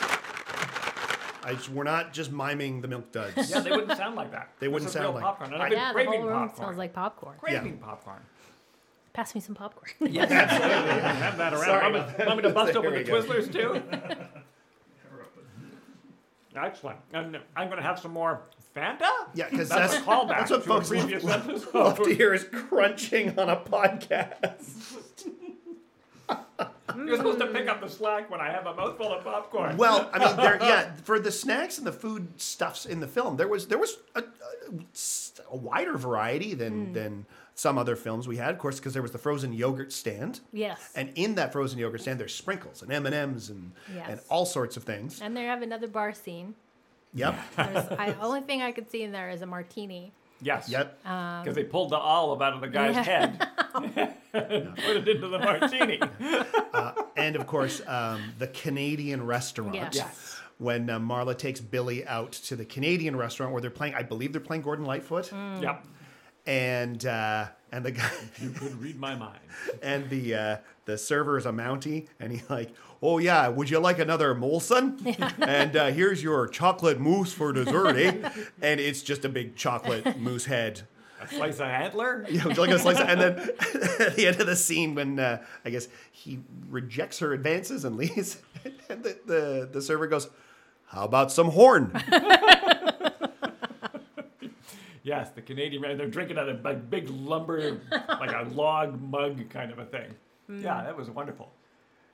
I 1.45 1.55
just, 1.55 1.71
we're 1.71 1.85
not 1.85 2.13
just 2.13 2.33
miming 2.33 2.81
the 2.81 2.89
milk 2.89 3.13
duds. 3.13 3.49
Yeah, 3.51 3.61
they 3.61 3.71
wouldn't 3.71 3.97
sound 3.97 4.17
like 4.17 4.33
that. 4.33 4.51
They 4.59 4.67
wouldn't 4.67 4.91
This 4.91 4.97
is 4.97 5.01
real 5.01 5.13
sound 5.13 5.15
like- 5.15 5.25
popcorn. 5.25 5.53
And 5.55 5.63
I- 5.63 5.67
I've 5.67 5.71
been 5.71 5.79
yeah, 5.79 5.93
the 5.93 6.05
whole 6.05 6.23
room 6.23 6.33
popcorn. 6.33 6.57
smells 6.57 6.77
like 6.77 6.93
popcorn. 6.93 7.37
craving 7.39 7.79
popcorn. 7.79 8.21
Pass 9.17 9.35
me 9.35 9.41
some 9.41 9.55
popcorn. 9.55 9.91
Yes, 10.13 10.31
absolutely. 10.31 11.01
have 11.01 11.39
that 11.39 11.55
around. 11.55 11.65
Sorry 11.65 11.91
want, 11.91 12.19
me, 12.19 12.25
want 12.27 12.37
me 12.37 12.43
to 12.43 12.51
bust 12.51 12.77
open 12.77 12.93
the 12.93 13.03
go. 13.03 13.15
Twizzlers 13.15 13.51
too? 13.51 13.83
Excellent. 16.55 16.99
And 17.15 17.39
I'm 17.57 17.69
going 17.69 17.79
to 17.79 17.83
have 17.83 17.99
some 17.99 18.13
more 18.13 18.43
Fanta? 18.77 19.09
Yeah, 19.33 19.49
because 19.49 19.71
That's, 19.71 19.95
that's, 19.95 20.07
a 20.07 20.07
callback 20.07 20.29
that's 20.29 20.51
what 20.51 20.63
to 20.65 20.69
folks 20.69 20.91
a 20.91 20.91
previous 20.91 21.25
love, 21.25 21.49
episode. 21.49 21.75
love 21.75 22.03
to 22.03 22.15
hear 22.15 22.35
is 22.35 22.45
crunching 22.45 23.39
on 23.39 23.49
a 23.49 23.57
podcast. 23.57 24.99
You're 26.95 27.17
supposed 27.17 27.39
to 27.39 27.47
pick 27.47 27.69
up 27.69 27.81
the 27.81 27.89
slack 27.89 28.31
when 28.31 28.43
I 28.43 28.51
have 28.51 28.67
a 28.67 28.75
mouthful 28.75 29.15
of 29.15 29.25
popcorn. 29.25 29.79
Well, 29.79 30.11
I 30.13 30.19
mean, 30.19 30.37
there, 30.37 30.59
yeah, 30.61 30.93
for 31.05 31.19
the 31.19 31.33
snacks 31.33 31.79
and 31.79 31.87
the 31.87 31.93
food 31.93 32.39
stuffs 32.39 32.85
in 32.85 33.01
the 33.01 33.09
film, 33.09 33.39
there 33.39 33.49
was 33.49 33.69
there 33.69 33.79
was 33.79 33.97
a, 34.15 34.21
a, 34.21 34.25
a 35.53 35.57
wider 35.57 35.97
variety 35.97 36.53
than 36.53 36.87
hmm. 36.87 36.93
than 36.93 37.27
some 37.57 37.79
other 37.79 37.97
films 37.97 38.29
we 38.29 38.37
had, 38.37 38.51
of 38.51 38.59
course, 38.59 38.77
because 38.77 38.93
there 38.93 39.01
was 39.03 39.13
the 39.13 39.19
frozen 39.19 39.53
yogurt 39.53 39.91
stand. 39.91 40.41
Yes. 40.53 40.93
And 40.95 41.11
in 41.15 41.35
that 41.37 41.53
frozen 41.53 41.79
yogurt 41.79 42.03
stand, 42.03 42.21
there's 42.21 42.35
sprinkles 42.35 42.83
and 42.83 42.93
M 42.93 43.07
and 43.07 43.15
M's 43.15 43.49
and 43.51 43.73
and 44.07 44.21
all 44.29 44.45
sorts 44.47 44.77
of 44.77 44.85
things. 44.85 45.21
And 45.23 45.35
they 45.37 45.45
have 45.45 45.63
another 45.63 45.89
bar 45.89 46.13
scene. 46.13 46.55
Yep, 47.15 47.35
There's, 47.57 47.87
I, 47.99 48.15
only 48.21 48.43
thing 48.43 48.61
I 48.61 48.73
could 48.73 48.91
see 48.91 49.03
in 49.03 49.11
there 49.11 49.31
is 49.31 49.41
a 49.41 49.47
martini. 49.47 50.13
Yes. 50.43 50.69
yep. 50.69 50.99
Because 51.03 51.55
they 51.55 51.65
pulled 51.65 51.89
the 51.91 51.97
olive 51.97 52.43
out 52.43 52.53
of 52.53 52.61
the 52.61 52.69
guy's 52.69 52.95
Yeah. 52.95 53.03
head 53.03 53.49
and 53.75 53.95
put 54.77 54.97
it 54.99 55.09
into 55.09 55.29
the 55.29 55.39
martini. 55.39 55.99
and 57.17 57.37
of 57.37 57.47
course, 57.47 57.81
um, 57.87 58.21
the 58.39 58.49
Canadian 58.49 59.25
restaurant. 59.25 59.75
Yes. 59.75 59.95
Yes. 59.95 60.41
When 60.59 60.91
uh, 60.91 60.99
Marla 60.99 61.37
takes 61.39 61.61
Billy 61.61 62.07
out 62.07 62.33
to 62.33 62.57
the 62.57 62.67
Canadian 62.67 63.17
restaurant 63.17 63.53
where 63.53 63.63
they're 63.63 63.71
playing, 63.71 63.95
I 63.95 64.03
believe 64.03 64.33
they're 64.33 64.41
playing 64.43 64.63
Gordon 64.63 64.85
Lightfoot, 64.85 65.33
Yep. 65.33 65.87
And 66.47 67.05
uh, 67.07 67.47
and 67.73 67.85
the 67.85 67.91
guy 67.93 68.11
You 68.41 68.51
could 68.51 68.81
read 68.81 68.99
my 68.99 69.15
mind. 69.15 69.39
and 69.83 70.09
the 70.11 70.35
uh, 70.35 70.57
the 70.85 70.97
server 70.99 71.37
is 71.39 71.47
a 71.47 71.53
Mountie, 71.53 72.07
and 72.21 72.31
he's 72.33 72.49
like, 72.49 72.71
"Oh 73.03 73.19
yeah, 73.19 73.49
would 73.49 73.69
you 73.71 73.79
like 73.81 73.99
another 73.99 74.35
Molson? 74.35 75.01
And 75.47 75.77
uh, 75.77 75.87
here's 75.87 76.23
your 76.23 76.47
chocolate 76.49 77.01
mousse 77.01 77.33
for 77.33 77.53
dessert, 77.53 77.97
eh?" 77.97 78.31
And 78.63 78.81
it's 78.81 79.03
just 79.03 79.25
a 79.25 79.29
big 79.29 79.57
chocolate 79.57 80.19
mousse 80.19 80.45
head. 80.47 80.83
A 81.21 81.27
slice 81.29 81.57
of 81.57 81.63
antler? 81.63 82.27
Yeah, 82.29 82.45
would 82.47 82.57
you 82.57 82.63
like 82.63 82.71
a 82.71 82.79
slice? 82.79 83.01
of- 83.01 83.09
And 83.09 83.21
then 83.21 83.39
at 84.01 84.17
the 84.17 84.27
end 84.27 84.39
of 84.41 84.47
the 84.47 84.55
scene, 84.55 84.95
when 84.95 85.19
uh, 85.19 85.43
I 85.65 85.71
guess 85.71 85.89
he 86.13 86.41
rejects 86.69 87.19
her 87.21 87.33
advances 87.33 87.85
and 87.87 87.97
leaves, 87.97 88.37
and 88.91 89.03
the, 89.03 89.19
the 89.27 89.69
the 89.73 89.83
server 89.83 90.07
goes, 90.07 90.29
"How 90.89 91.05
about 91.05 91.33
some 91.33 91.49
horn?" 91.51 91.91
Yes, 95.07 95.31
the 95.31 95.41
Canadian. 95.41 95.85
and 95.85 96.01
They're 96.01 96.09
drinking 96.09 96.37
out 96.37 96.49
of 96.49 96.67
a 96.67 96.75
big 96.75 97.09
lumber, 97.09 97.79
like 98.09 98.33
a 98.33 98.49
log 98.53 99.01
mug 99.01 99.49
kind 99.51 99.71
of 99.71 99.79
a 99.79 99.85
thing. 99.85 100.13
Hmm. 100.49 100.61
Yeah, 100.61 100.83
that 100.83 100.97
was 100.97 101.09
wonderful. 101.09 101.53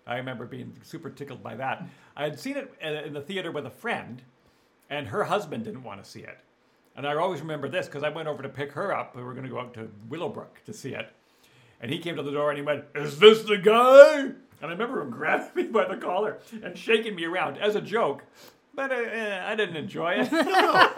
I 0.07 0.17
remember 0.17 0.45
being 0.45 0.75
super 0.83 1.09
tickled 1.09 1.43
by 1.43 1.55
that. 1.55 1.87
I 2.15 2.25
had 2.25 2.39
seen 2.39 2.59
it 2.59 2.75
in 2.83 3.15
the 3.15 3.23
theater 3.23 3.51
with 3.51 3.65
a 3.65 3.71
friend, 3.71 4.21
and 4.91 5.07
her 5.07 5.25
husband 5.25 5.65
didn't 5.65 5.85
want 5.85 6.05
to 6.05 6.11
see 6.11 6.21
it. 6.21 6.39
And 6.95 7.07
I 7.07 7.15
always 7.15 7.41
remember 7.41 7.67
this 7.67 7.87
because 7.87 8.03
I 8.03 8.11
went 8.11 8.29
over 8.29 8.43
to 8.43 8.49
pick 8.51 8.73
her 8.73 8.95
up. 8.95 9.17
We 9.17 9.23
were 9.23 9.33
going 9.33 9.45
to 9.47 9.51
go 9.51 9.59
out 9.61 9.73
to 9.75 9.89
Willowbrook 10.11 10.63
to 10.67 10.75
see 10.75 10.93
it. 10.93 11.09
And 11.81 11.91
he 11.91 11.99
came 11.99 12.17
to 12.17 12.23
the 12.23 12.31
door 12.31 12.51
and 12.51 12.59
he 12.59 12.65
went, 12.65 12.85
Is 12.95 13.19
this 13.19 13.43
the 13.43 13.57
guy? 13.57 14.19
And 14.21 14.37
I 14.61 14.69
remember 14.69 15.01
him 15.01 15.11
grabbing 15.19 15.55
me 15.57 15.71
by 15.71 15.89
the 15.89 15.97
collar 15.97 16.41
and 16.63 16.77
shaking 16.77 17.15
me 17.15 17.25
around 17.25 17.57
as 17.57 17.75
a 17.75 17.81
joke. 17.81 18.25
But 18.75 18.91
uh, 18.91 18.95
uh, 18.95 19.45
I 19.47 19.55
didn't 19.55 19.77
enjoy 19.77 20.15
it. 20.19 20.33
No. 20.33 20.91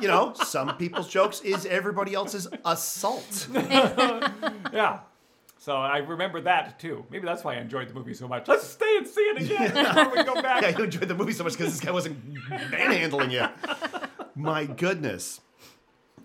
you 0.00 0.08
know, 0.08 0.32
some 0.34 0.76
people's 0.78 1.08
jokes 1.08 1.40
is 1.42 1.66
everybody 1.66 2.14
else's 2.14 2.48
assault. 2.64 3.48
Yeah. 4.72 5.00
So 5.58 5.76
I 5.76 5.98
remember 5.98 6.40
that 6.40 6.80
too. 6.80 7.04
Maybe 7.10 7.24
that's 7.24 7.44
why 7.44 7.54
I 7.54 7.58
enjoyed 7.58 7.88
the 7.88 7.94
movie 7.94 8.14
so 8.14 8.26
much. 8.26 8.48
Let's 8.48 8.66
stay 8.66 8.96
and 8.96 9.06
see 9.06 9.20
it 9.20 9.42
again 9.42 9.72
before 9.84 10.10
we 10.10 10.24
go 10.24 10.40
back. 10.42 10.62
Yeah, 10.62 10.76
you 10.76 10.84
enjoyed 10.84 11.06
the 11.06 11.14
movie 11.14 11.32
so 11.32 11.44
much 11.44 11.52
because 11.52 11.70
this 11.72 11.80
guy 11.80 11.92
wasn't 11.92 12.18
manhandling 12.48 13.30
you. 13.30 13.46
My 14.34 14.64
goodness. 14.64 15.40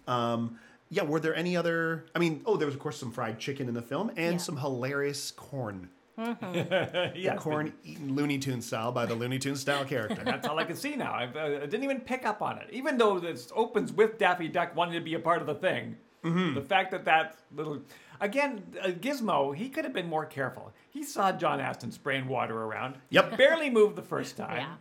Um, 0.08 0.58
yeah, 0.89 1.04
were 1.04 1.19
there 1.19 1.36
any 1.36 1.56
other? 1.56 2.06
I 2.15 2.19
mean, 2.19 2.41
oh, 2.47 2.58
there 2.58 2.65
was 2.65 2.73
of 2.73 2.80
course 2.82 2.97
some 2.97 3.12
fried 3.12 3.38
chicken 3.38 3.67
in 3.67 3.76
the 3.76 3.82
film 3.84 4.10
and 4.17 4.34
Yeah. 4.34 4.38
some 4.38 4.58
hilarious 4.58 5.30
corn. 5.32 5.89
yes, 7.15 7.39
corn 7.39 7.73
eaten 7.84 8.15
Looney 8.15 8.39
Tune 8.39 8.62
style 8.62 8.91
by 8.91 9.06
the 9.06 9.13
Looney 9.13 9.38
Tune 9.38 9.56
style 9.56 9.86
character. 9.86 10.21
That's 10.23 10.47
all 10.47 10.58
I 10.58 10.63
can 10.63 10.75
see 10.75 10.95
now. 10.95 11.12
I, 11.12 11.25
uh, 11.25 11.45
I 11.45 11.65
didn't 11.67 11.84
even 11.84 11.99
pick 12.01 12.25
up 12.25 12.41
on 12.41 12.58
it, 12.58 12.67
even 12.71 12.97
though 12.97 13.19
this 13.19 13.51
opens 13.56 13.93
with 13.93 14.17
Daffy 14.17 14.47
Duck 14.47 14.75
wanting 14.75 14.95
to 14.95 15.01
be 15.01 15.13
a 15.13 15.19
part 15.19 15.41
of 15.41 15.47
the 15.47 15.56
thing. 15.56 15.95
Mm-hmm. 16.23 16.56
The 16.56 16.62
fact 16.62 16.91
that 16.91 17.06
that 17.06 17.38
little, 17.56 17.82
again, 18.19 18.63
uh, 18.82 18.88
Gizmo, 18.88 19.56
he 19.56 19.69
could 19.69 19.86
have 19.86 19.93
been 19.93 20.10
more 20.10 20.25
careful. 20.25 20.73
He 20.89 21.03
saw 21.03 21.32
John 21.32 21.60
Astin 21.60 21.91
spraying 21.91 22.27
water 22.27 22.63
around. 22.63 22.95
Yep. 23.12 23.32
He 23.32 23.36
barely 23.38 23.69
moved 23.69 23.95
the 23.95 24.01
first 24.01 24.36
time. 24.36 24.58
Yeah. 24.58 24.75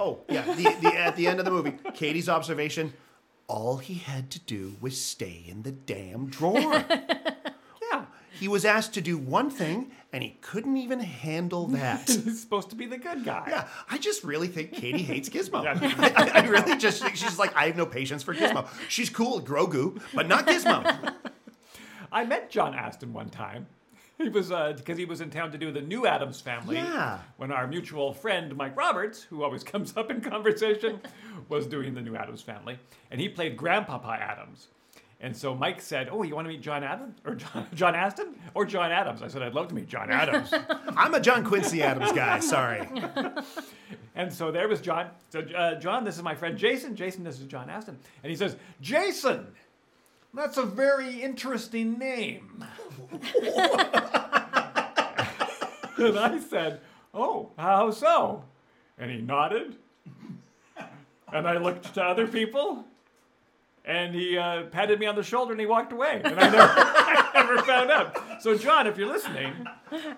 Oh, 0.00 0.18
yeah. 0.28 0.42
The, 0.42 0.76
the, 0.80 0.94
at 0.96 1.14
the 1.14 1.28
end 1.28 1.38
of 1.38 1.44
the 1.44 1.52
movie, 1.52 1.74
Katie's 1.94 2.28
observation 2.28 2.92
all 3.50 3.78
he 3.78 3.94
had 3.94 4.30
to 4.30 4.38
do 4.38 4.76
was 4.80 5.00
stay 5.00 5.42
in 5.44 5.62
the 5.62 5.72
damn 5.72 6.26
drawer. 6.26 6.84
He 8.40 8.48
was 8.48 8.64
asked 8.64 8.94
to 8.94 9.02
do 9.02 9.18
one 9.18 9.50
thing, 9.50 9.90
and 10.14 10.22
he 10.22 10.38
couldn't 10.40 10.78
even 10.78 10.98
handle 10.98 11.66
that. 11.68 12.08
He's 12.08 12.40
supposed 12.40 12.70
to 12.70 12.74
be 12.74 12.86
the 12.86 12.96
good 12.96 13.22
guy. 13.22 13.44
Yeah, 13.46 13.68
I 13.90 13.98
just 13.98 14.24
really 14.24 14.48
think 14.48 14.72
Katie 14.72 15.02
hates 15.02 15.28
Gizmo. 15.28 15.62
I, 16.16 16.40
I 16.40 16.46
really 16.46 16.78
just 16.78 17.02
think 17.02 17.16
she's 17.16 17.38
like, 17.38 17.54
I 17.54 17.66
have 17.66 17.76
no 17.76 17.84
patience 17.84 18.22
for 18.22 18.34
Gizmo. 18.34 18.66
She's 18.88 19.10
cool 19.10 19.40
at 19.40 19.44
Grogu, 19.44 20.00
but 20.14 20.26
not 20.26 20.46
Gizmo. 20.46 21.14
I 22.10 22.24
met 22.24 22.48
John 22.48 22.74
Astin 22.74 23.12
one 23.12 23.28
time. 23.28 23.66
He 24.16 24.30
was 24.30 24.50
uh, 24.50 24.72
because 24.74 24.96
he 24.96 25.04
was 25.04 25.20
in 25.20 25.28
town 25.28 25.52
to 25.52 25.58
do 25.58 25.70
the 25.70 25.82
new 25.82 26.06
Addams 26.06 26.40
Family. 26.40 26.76
Yeah. 26.76 27.18
When 27.36 27.52
our 27.52 27.66
mutual 27.66 28.14
friend 28.14 28.56
Mike 28.56 28.74
Roberts, 28.74 29.22
who 29.22 29.42
always 29.42 29.62
comes 29.64 29.94
up 29.98 30.10
in 30.10 30.22
conversation, 30.22 31.00
was 31.50 31.66
doing 31.66 31.92
the 31.92 32.00
new 32.00 32.16
Addams 32.16 32.40
Family, 32.40 32.78
and 33.10 33.20
he 33.20 33.28
played 33.28 33.58
Grandpapa 33.58 34.18
Addams. 34.18 34.68
And 35.22 35.36
so 35.36 35.54
Mike 35.54 35.82
said, 35.82 36.08
"Oh, 36.10 36.22
you 36.22 36.34
want 36.34 36.46
to 36.46 36.50
meet 36.50 36.62
John 36.62 36.82
Adams 36.82 37.18
or 37.26 37.34
John, 37.34 37.66
John 37.74 37.94
Astin 37.94 38.34
or 38.54 38.64
John 38.64 38.90
Adams?" 38.90 39.20
I 39.22 39.28
said, 39.28 39.42
"I'd 39.42 39.52
love 39.52 39.68
to 39.68 39.74
meet 39.74 39.86
John 39.86 40.10
Adams." 40.10 40.52
I'm 40.96 41.12
a 41.12 41.20
John 41.20 41.44
Quincy 41.44 41.82
Adams 41.82 42.12
guy. 42.12 42.40
Sorry. 42.40 42.88
and 44.14 44.32
so 44.32 44.50
there 44.50 44.66
was 44.66 44.80
John. 44.80 45.10
So 45.28 45.40
uh, 45.40 45.74
John, 45.74 46.04
this 46.04 46.16
is 46.16 46.22
my 46.22 46.34
friend 46.34 46.56
Jason. 46.56 46.96
Jason, 46.96 47.22
this 47.22 47.38
is 47.38 47.46
John 47.46 47.68
Astin. 47.68 47.98
And 48.22 48.30
he 48.30 48.36
says, 48.36 48.56
"Jason, 48.80 49.46
that's 50.32 50.56
a 50.56 50.64
very 50.64 51.20
interesting 51.20 51.98
name." 51.98 52.64
and 55.98 56.18
I 56.18 56.40
said, 56.48 56.80
"Oh, 57.12 57.50
how 57.58 57.90
so?" 57.90 58.44
And 58.98 59.10
he 59.10 59.18
nodded. 59.18 59.76
And 61.32 61.46
I 61.46 61.58
looked 61.58 61.94
to 61.94 62.02
other 62.02 62.26
people. 62.26 62.84
And 63.90 64.14
he 64.14 64.38
uh, 64.38 64.66
patted 64.66 65.00
me 65.00 65.06
on 65.06 65.16
the 65.16 65.22
shoulder 65.24 65.50
and 65.50 65.60
he 65.60 65.66
walked 65.66 65.92
away. 65.92 66.22
And 66.24 66.38
I 66.38 66.48
never, 66.48 66.58
I 66.76 67.30
never 67.34 67.58
found 67.62 67.90
out. 67.90 68.16
So, 68.40 68.56
John, 68.56 68.86
if 68.86 68.96
you're 68.96 69.08
listening, 69.08 69.66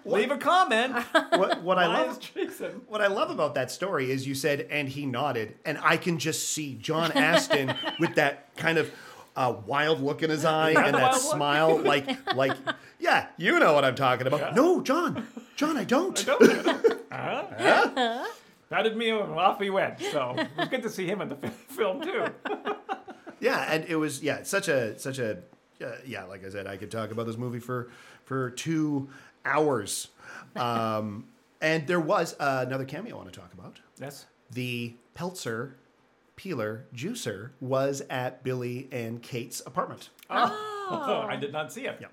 leave 0.05 0.31
a 0.31 0.37
comment. 0.37 0.95
What, 1.31 1.63
what 1.63 1.79
I 1.79 1.87
love. 1.87 2.21
Jason? 2.21 2.83
What 2.87 3.01
I 3.01 3.07
love 3.07 3.31
about 3.31 3.55
that 3.55 3.71
story 3.71 4.11
is 4.11 4.27
you 4.27 4.35
said, 4.35 4.67
and 4.71 4.91
he 4.91 5.07
nodded, 5.07 5.57
and 5.65 5.79
I 5.83 5.97
can 5.97 6.19
just 6.19 6.51
see 6.51 6.75
John 6.75 7.13
Astin 7.13 7.75
with 7.99 8.15
that 8.17 8.55
kind 8.57 8.77
of 8.77 8.93
uh, 9.37 9.55
wild 9.65 10.03
look 10.03 10.23
in 10.23 10.29
his 10.29 10.45
eye 10.45 10.73
and 10.73 10.95
that 10.95 11.01
wild 11.01 11.15
look? 11.15 11.23
smile, 11.23 11.79
like, 11.79 12.07
like, 12.37 12.59
yeah, 13.01 13.29
you 13.39 13.59
know 13.59 13.73
what 13.73 13.87
I'm 13.87 13.95
talking 13.95 14.27
about. 14.27 14.55
No, 14.55 14.83
John, 14.83 15.27
John, 15.57 15.79
I 15.79 15.85
don't. 15.85 16.23
Huh? 17.11 18.27
Patted 18.69 18.99
me 18.99 19.13
off 19.13 19.61
he 19.61 19.71
went. 19.71 19.99
So 20.01 20.35
it 20.37 20.49
was 20.59 20.69
good 20.69 20.83
to 20.83 20.91
see 20.91 21.07
him 21.07 21.23
in 21.23 21.31
the 21.31 21.37
film 21.37 22.03
too. 22.03 22.27
Yeah, 23.43 23.67
and 23.69 23.85
it 23.87 23.97
was 23.97 24.23
yeah, 24.23 24.45
such 24.45 24.69
a 24.69 24.97
such 24.99 25.19
a 25.19 25.39
uh, 25.85 25.97
yeah. 26.07 26.23
Like 26.25 26.47
I 26.47 26.49
said, 26.49 26.69
I 26.69 26.77
could 26.77 26.93
talk 26.93 27.11
about 27.11 27.27
this 27.27 27.37
movie 27.37 27.59
for 27.59 27.91
for 28.25 28.51
two 28.51 29.11
hours. 29.45 30.09
Um, 30.57 31.29
and 31.63 31.87
there 31.87 32.01
was 32.01 32.35
uh, 32.39 32.65
another 32.67 32.85
cameo 32.85 33.15
I 33.15 33.19
want 33.19 33.33
to 33.33 33.41
talk 33.41 33.55
about. 33.55 33.79
Yes. 33.99 34.27
The 34.51 34.95
Peltzer 35.15 35.77
peeler 36.37 36.85
juicer 36.95 37.51
was 37.61 38.03
at 38.11 38.43
Billy 38.43 38.89
and 38.93 39.23
Kate's 39.23 39.61
apartment. 39.65 40.11
Oh, 40.29 41.27
I 41.27 41.37
did 41.37 41.53
not 41.53 41.73
see 41.73 41.87
it. 41.87 41.97
Yeah, 42.01 42.09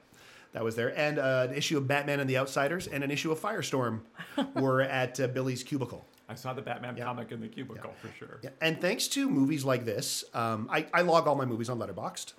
that 0.54 0.64
was 0.64 0.76
there, 0.76 0.98
and 0.98 1.20
uh, 1.20 1.48
an 1.50 1.56
issue 1.56 1.78
of 1.78 1.88
Batman 1.88 2.22
and 2.22 2.30
the 2.30 2.38
Outsiders 2.38 2.88
and 2.88 3.04
an 3.04 3.12
issue 3.12 3.32
of 3.32 3.40
Firestorm 3.40 4.02
were 4.56 4.82
at 4.82 5.20
uh, 5.20 5.28
Billy's 5.28 5.64
cubicle. 5.64 6.06
I 6.30 6.36
saw 6.36 6.54
the 6.54 6.62
Batman 6.62 6.96
comic 6.96 7.32
in 7.32 7.42
the 7.42 7.48
cubicle 7.48 7.92
for 8.00 8.10
sure. 8.18 8.40
Yeah, 8.44 8.52
and 8.62 8.80
thanks 8.80 9.08
to 9.10 9.28
movies 9.28 9.66
like 9.66 9.84
this, 9.84 10.24
um, 10.36 10.70
I, 10.72 10.86
I 10.94 11.02
log 11.02 11.28
all 11.28 11.36
my 11.36 11.46
movies 11.46 11.70
on 11.70 11.80
Letterboxd, 11.80 12.34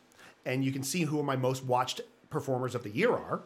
and 0.47 0.65
you 0.65 0.71
can 0.71 0.85
see 0.85 1.03
who 1.03 1.23
my 1.25 1.35
most 1.35 1.65
watched 1.65 2.01
performers 2.31 2.77
of 2.77 2.85
the 2.85 2.91
year 2.91 3.11
are. 3.11 3.43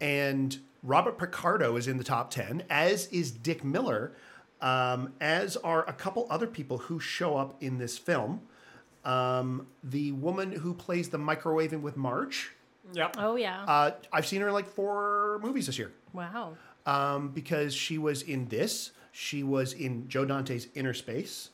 And 0.00 0.58
Robert 0.82 1.16
Picardo 1.16 1.76
is 1.76 1.86
in 1.86 1.96
the 1.96 2.04
top 2.04 2.30
ten, 2.30 2.64
as 2.68 3.06
is 3.06 3.30
Dick 3.30 3.62
Miller, 3.62 4.16
um, 4.60 5.12
as 5.20 5.56
are 5.58 5.88
a 5.88 5.92
couple 5.92 6.26
other 6.28 6.48
people 6.48 6.78
who 6.78 6.98
show 6.98 7.36
up 7.36 7.62
in 7.62 7.78
this 7.78 7.96
film. 7.96 8.42
Um, 9.04 9.68
the 9.84 10.12
woman 10.12 10.50
who 10.50 10.74
plays 10.74 11.10
the 11.10 11.18
microwaving 11.18 11.82
with 11.82 11.96
March. 11.96 12.50
Yep. 12.92 13.16
Oh 13.18 13.36
yeah. 13.36 13.64
uh, 13.64 13.92
I've 14.12 14.26
seen 14.26 14.40
her 14.40 14.48
in 14.48 14.54
like 14.54 14.66
four 14.66 15.38
movies 15.42 15.66
this 15.66 15.78
year 15.78 15.92
wow. 16.12 16.54
um, 16.84 17.28
because 17.28 17.74
she 17.74 17.96
was 17.96 18.22
in 18.22 18.48
this. 18.48 18.90
She 19.16 19.44
was 19.44 19.72
in 19.74 20.08
Joe 20.08 20.24
Dante's 20.24 20.66
Innerspace. 20.74 21.50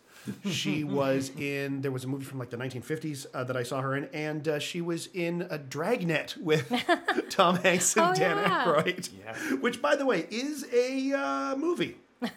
She 0.50 0.82
was 1.00 1.30
in. 1.38 1.82
There 1.82 1.90
was 1.92 2.04
a 2.04 2.06
movie 2.08 2.24
from 2.24 2.38
like 2.38 2.48
the 2.48 2.56
1950s 2.56 3.26
uh, 3.34 3.44
that 3.44 3.54
I 3.56 3.62
saw 3.64 3.82
her 3.82 3.94
in, 3.96 4.06
and 4.14 4.48
uh, 4.48 4.58
she 4.58 4.80
was 4.80 5.08
in 5.12 5.46
a 5.50 5.58
Dragnet 5.58 6.36
with 6.40 6.72
Tom 7.30 7.56
Hanks 7.56 7.94
and 7.98 8.06
Oh, 8.10 8.14
Dan 8.14 8.38
yeah. 8.38 8.64
Aykroyd, 8.64 9.10
Yes. 9.24 9.60
which, 9.60 9.82
by 9.82 9.94
the 9.94 10.06
way, 10.06 10.26
is 10.30 10.66
a 10.72 11.12
uh, 11.12 11.56
movie. 11.56 11.96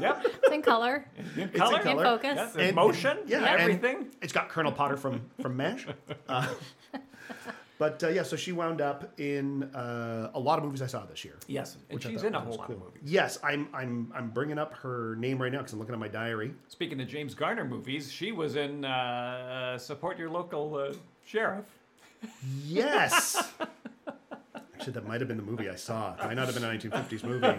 Yep. 0.00 0.22
It's 0.24 0.50
in 0.54 0.62
color. 0.62 1.04
In 1.36 1.42
in 1.42 1.48
color. 1.50 1.80
color. 1.80 1.98
In 2.02 2.02
focus. 2.02 2.36
Yes. 2.36 2.56
And- 2.56 2.74
motion. 2.74 3.18
Yeah, 3.26 3.40
Yeah. 3.42 3.52
and 3.52 3.60
Everything. 3.60 4.06
It's 4.22 4.32
got 4.32 4.48
Colonel 4.48 4.72
Potter 4.72 4.96
from 4.96 5.20
from 5.42 5.58
Mash. 5.58 5.86
Uh, 7.80 7.88
But 7.88 8.04
uh, 8.04 8.08
yeah, 8.08 8.22
so 8.24 8.36
she 8.36 8.52
wound 8.52 8.80
up 8.80 9.18
in 9.18 9.64
uh, 9.74 10.30
a 10.34 10.38
lot 10.38 10.58
of 10.58 10.64
movies 10.64 10.82
I 10.82 10.86
saw 10.86 11.04
this 11.06 11.24
year. 11.24 11.36
Yes, 11.46 11.76
and 11.88 11.96
which 11.96 12.06
I 12.06 12.10
she's 12.10 12.20
thought 12.20 12.26
in 12.28 12.34
a 12.34 12.38
was 12.40 12.48
whole 12.48 12.56
lot 12.58 12.70
of 12.70 12.76
cool. 12.76 12.86
movies. 12.86 13.02
Yes, 13.04 13.38
I'm 13.42 13.68
I'm 13.72 14.12
I'm 14.14 14.30
bringing 14.30 14.58
up 14.58 14.74
her 14.74 15.16
name 15.16 15.40
right 15.40 15.50
now 15.52 15.58
because 15.58 15.72
I'm 15.72 15.78
looking 15.78 15.94
at 15.94 16.00
my 16.00 16.08
diary. 16.08 16.52
Speaking 16.68 17.00
of 17.00 17.08
James 17.08 17.34
Garner 17.34 17.64
movies, 17.64 18.12
she 18.12 18.32
was 18.32 18.56
in 18.56 18.84
uh, 18.84 19.78
Support 19.78 20.18
Your 20.18 20.30
Local 20.30 20.74
uh, 20.76 20.92
Sheriff. 21.24 21.64
Yes. 22.66 23.42
Actually, 24.74 24.92
that 24.94 25.06
might 25.06 25.20
have 25.20 25.28
been 25.28 25.36
the 25.36 25.42
movie 25.42 25.68
I 25.68 25.74
saw. 25.74 26.14
It 26.14 26.24
might 26.24 26.34
not 26.34 26.46
have 26.46 26.54
been 26.54 26.64
a 26.64 26.68
1950s 26.68 27.22
movie 27.24 27.58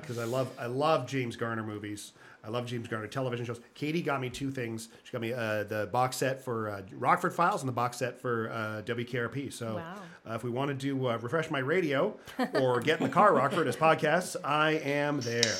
because 0.00 0.18
I 0.18 0.24
love 0.24 0.48
I 0.58 0.66
love 0.66 1.06
James 1.06 1.36
Garner 1.36 1.62
movies. 1.64 2.12
I 2.44 2.50
love 2.50 2.66
James 2.66 2.86
Garner 2.88 3.06
television 3.06 3.46
shows. 3.46 3.60
Katie 3.74 4.02
got 4.02 4.20
me 4.20 4.28
two 4.28 4.50
things. 4.50 4.88
She 5.02 5.12
got 5.12 5.22
me 5.22 5.32
uh, 5.32 5.64
the 5.64 5.88
box 5.90 6.16
set 6.18 6.44
for 6.44 6.68
uh, 6.68 6.82
Rockford 6.92 7.32
Files 7.32 7.62
and 7.62 7.68
the 7.68 7.72
box 7.72 7.96
set 7.98 8.20
for 8.20 8.50
uh, 8.50 8.82
WKRP. 8.84 9.50
So 9.52 9.76
Wow. 9.76 9.94
uh, 10.28 10.34
if 10.34 10.44
we 10.44 10.50
want 10.50 10.68
to 10.68 10.74
do 10.74 11.06
uh, 11.08 11.16
refresh 11.18 11.50
my 11.50 11.60
radio 11.60 12.14
or 12.54 12.80
get 12.80 13.00
in 13.00 13.06
the 13.06 13.12
car, 13.12 13.34
Rockford 13.34 13.66
as 13.66 13.76
podcasts, 13.76 14.36
I 14.44 14.72
am 14.72 15.20
there. 15.20 15.54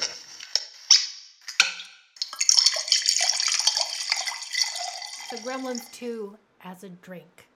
So 5.30 5.36
Gremlins 5.38 5.90
2 5.92 6.36
as 6.62 6.84
a 6.84 6.90
drink. 6.90 7.46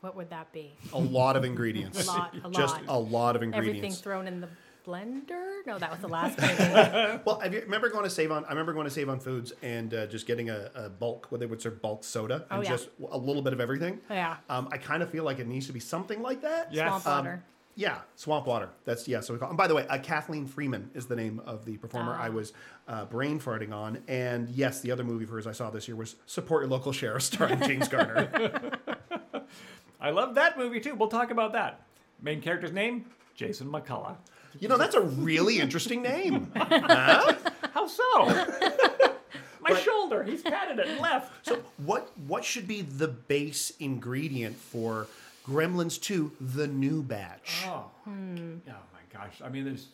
What 0.00 0.16
would 0.16 0.30
that 0.30 0.50
be? 0.52 0.72
A 0.94 0.98
lot 0.98 1.36
of 1.36 1.44
ingredients. 1.44 2.06
A 2.06 2.10
lot, 2.10 2.34
a 2.42 2.50
Just 2.50 2.76
a 2.88 2.98
lot 2.98 3.36
of 3.36 3.42
ingredients. 3.42 3.78
Everything 3.78 3.92
thrown 4.02 4.26
in 4.26 4.40
the 4.40 4.48
blender? 4.86 5.64
No, 5.66 5.78
that 5.78 5.90
was 5.90 6.00
the 6.00 6.08
last 6.08 6.38
movie. 6.40 7.20
Well, 7.24 7.40
I 7.42 7.46
remember 7.48 7.88
going 7.90 8.04
to 8.04 8.10
Save 8.10 8.32
On. 8.32 8.44
I 8.44 8.50
remember 8.50 8.72
going 8.72 8.84
to 8.86 8.90
Save 8.90 9.08
On 9.08 9.20
Foods 9.20 9.52
and 9.62 9.92
uh, 9.94 10.06
just 10.06 10.26
getting 10.26 10.50
a, 10.50 10.70
a 10.74 10.88
bulk, 10.88 11.26
what 11.30 11.40
they 11.40 11.46
would 11.46 11.60
serve 11.62 11.80
bulk 11.82 12.04
soda, 12.04 12.46
and 12.50 12.60
Oh, 12.60 12.62
yeah. 12.62 12.68
just 12.70 12.88
a 13.10 13.18
little 13.18 13.42
bit 13.42 13.52
of 13.52 13.60
everything. 13.60 14.00
Yeah. 14.10 14.36
Um, 14.48 14.68
I 14.72 14.78
kind 14.78 15.02
of 15.02 15.10
feel 15.10 15.24
like 15.24 15.38
it 15.38 15.46
needs 15.46 15.66
to 15.66 15.72
be 15.72 15.80
something 15.80 16.22
like 16.22 16.42
that. 16.42 16.72
Yes. 16.72 16.88
Swamp 16.88 17.06
Um, 17.06 17.12
water. 17.24 17.44
Yeah, 17.76 17.98
swamp 18.16 18.46
water. 18.46 18.68
That's 18.84 19.06
yeah. 19.08 19.20
So 19.20 19.32
we 19.32 19.38
call. 19.38 19.48
And 19.48 19.56
by 19.56 19.66
the 19.68 19.74
way, 19.74 19.86
uh, 19.86 19.96
Kathleen 19.98 20.46
Freeman 20.46 20.90
is 20.92 21.06
the 21.06 21.16
name 21.16 21.40
of 21.46 21.64
the 21.64 21.76
performer 21.78 22.14
Ah. 22.18 22.24
I 22.24 22.28
was 22.28 22.52
uh, 22.88 23.04
brain 23.06 23.40
farting 23.40 23.72
on. 23.72 24.02
And 24.08 24.48
yes, 24.50 24.80
the 24.80 24.90
other 24.90 25.04
movie 25.04 25.24
of 25.24 25.30
hers 25.30 25.46
I 25.46 25.52
saw 25.52 25.70
this 25.70 25.86
year 25.88 25.96
was 25.96 26.16
Support 26.26 26.62
Your 26.64 26.70
Local 26.70 26.92
Sheriff, 26.92 27.22
starring 27.22 27.58
James 27.66 27.88
Garner. 27.88 28.72
I 30.00 30.10
love 30.10 30.34
that 30.34 30.58
movie 30.58 30.80
too. 30.80 30.94
We'll 30.94 31.08
talk 31.08 31.30
about 31.30 31.52
that. 31.52 31.82
Main 32.22 32.42
character's 32.42 32.72
name? 32.72 33.06
Jason 33.34 33.68
McCullough. 33.70 34.16
You 34.58 34.68
know, 34.68 34.76
that's 34.76 34.94
a 34.94 35.00
really 35.00 35.58
interesting 35.60 36.02
name. 36.02 36.50
Huh? 36.56 37.34
How 37.72 37.86
so? 37.86 38.26
My 39.62 39.70
But- 39.70 39.82
shoulder. 39.82 40.24
He's 40.24 40.42
patted 40.42 40.78
it 40.78 40.88
and 40.88 41.00
left. 41.00 41.46
So 41.46 41.62
what 41.78 42.10
what 42.26 42.44
should 42.44 42.66
be 42.66 42.80
the 42.82 43.08
base 43.08 43.72
ingredient 43.78 44.56
for 44.56 45.06
Gremlins 45.46 46.00
2: 46.00 46.32
The 46.40 46.66
New 46.66 47.02
Batch? 47.02 47.64
Oh. 47.66 47.84
Oh 48.06 48.10
my 48.10 49.02
gosh. 49.12 49.40
I 49.44 49.48
mean, 49.50 49.64
there's. 49.66 49.86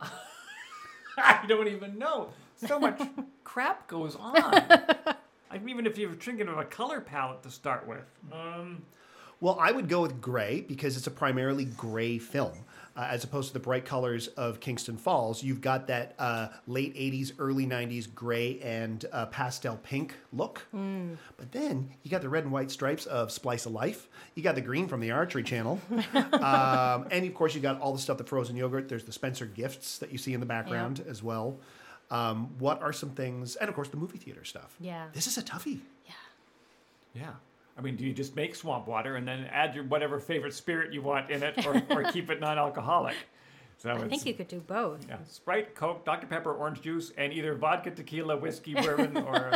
I 1.16 1.44
don't 1.46 1.68
even 1.68 1.98
know. 1.98 2.28
So 2.66 2.78
much 2.78 3.00
crap 3.44 3.86
goes 3.86 4.16
on. 4.16 4.34
I 4.36 5.58
mean, 5.58 5.68
even 5.70 5.86
if 5.86 5.96
you're 5.96 6.12
thinking 6.14 6.48
of 6.48 6.58
a 6.58 6.64
color 6.64 7.00
palette 7.00 7.42
to 7.44 7.50
start 7.50 7.86
with. 7.86 8.04
Um, 8.32 8.82
Well, 9.40 9.58
I 9.60 9.70
would 9.72 9.88
go 9.88 10.02
with 10.02 10.20
gray 10.20 10.60
because 10.62 10.96
it's 10.96 11.06
a 11.06 11.10
primarily 11.10 11.64
gray 11.66 12.18
film. 12.18 12.58
Uh, 12.96 13.08
as 13.10 13.24
opposed 13.24 13.48
to 13.48 13.52
the 13.54 13.58
bright 13.58 13.84
colors 13.84 14.28
of 14.28 14.60
Kingston 14.60 14.96
Falls, 14.96 15.42
you've 15.42 15.60
got 15.60 15.88
that 15.88 16.14
uh, 16.16 16.48
late 16.68 16.94
80s, 16.94 17.32
early 17.40 17.66
90s 17.66 18.12
gray 18.14 18.60
and 18.60 19.04
uh, 19.12 19.26
pastel 19.26 19.80
pink 19.82 20.14
look. 20.32 20.64
But 21.36 21.50
then 21.50 21.90
you 22.04 22.10
got 22.10 22.22
the 22.22 22.28
red 22.28 22.44
and 22.44 22.52
white 22.52 22.70
stripes 22.70 23.06
of 23.06 23.32
Splice 23.32 23.66
of 23.66 23.72
Life. 23.72 24.08
You 24.36 24.44
got 24.44 24.54
the 24.54 24.60
green 24.60 24.86
from 24.86 25.00
the 25.00 25.10
Archery 25.10 25.42
Channel. 25.42 25.80
um, 26.14 27.08
and 27.10 27.26
of 27.26 27.34
course, 27.34 27.52
you 27.52 27.60
got 27.60 27.80
all 27.80 27.92
the 27.92 27.98
stuff, 27.98 28.16
the 28.18 28.24
frozen 28.24 28.54
yogurt. 28.54 28.88
There's 28.88 29.04
the 29.04 29.12
Spencer 29.12 29.46
gifts 29.46 29.98
that 29.98 30.12
you 30.12 30.18
see 30.18 30.32
in 30.32 30.38
the 30.38 30.46
background 30.46 31.04
as 31.08 31.20
well. 31.20 31.58
Um, 32.12 32.54
what 32.60 32.80
are 32.80 32.92
some 32.92 33.10
things? 33.10 33.56
And 33.56 33.68
of 33.68 33.74
course, 33.74 33.88
the 33.88 33.96
movie 33.96 34.18
theater 34.18 34.44
stuff. 34.44 34.76
Yeah. 34.78 35.06
This 35.12 35.26
is 35.26 35.36
a 35.36 35.42
toughie. 35.42 35.80
Yeah. 36.06 36.12
yeah. 37.14 37.32
I 37.76 37.80
mean, 37.80 37.96
do 37.96 38.04
you 38.04 38.12
just 38.12 38.36
make 38.36 38.54
swamp 38.54 38.86
water 38.86 39.16
and 39.16 39.26
then 39.26 39.46
add 39.52 39.74
your 39.74 39.84
whatever 39.84 40.20
favorite 40.20 40.54
spirit 40.54 40.92
you 40.92 41.02
want 41.02 41.30
in 41.30 41.42
it, 41.42 41.66
or, 41.66 41.82
or 41.90 42.04
keep 42.04 42.30
it 42.30 42.40
non-alcoholic? 42.40 43.16
So 43.76 43.90
I 43.90 44.08
think 44.08 44.24
you 44.24 44.32
could 44.34 44.48
do 44.48 44.60
both. 44.60 45.04
Yeah, 45.08 45.16
Sprite, 45.28 45.74
Coke, 45.74 46.06
Dr. 46.06 46.28
Pepper, 46.28 46.54
orange 46.54 46.80
juice, 46.80 47.12
and 47.18 47.32
either 47.32 47.54
vodka, 47.54 47.90
tequila, 47.90 48.36
whiskey, 48.36 48.72
bourbon, 48.82 49.16
or 49.18 49.50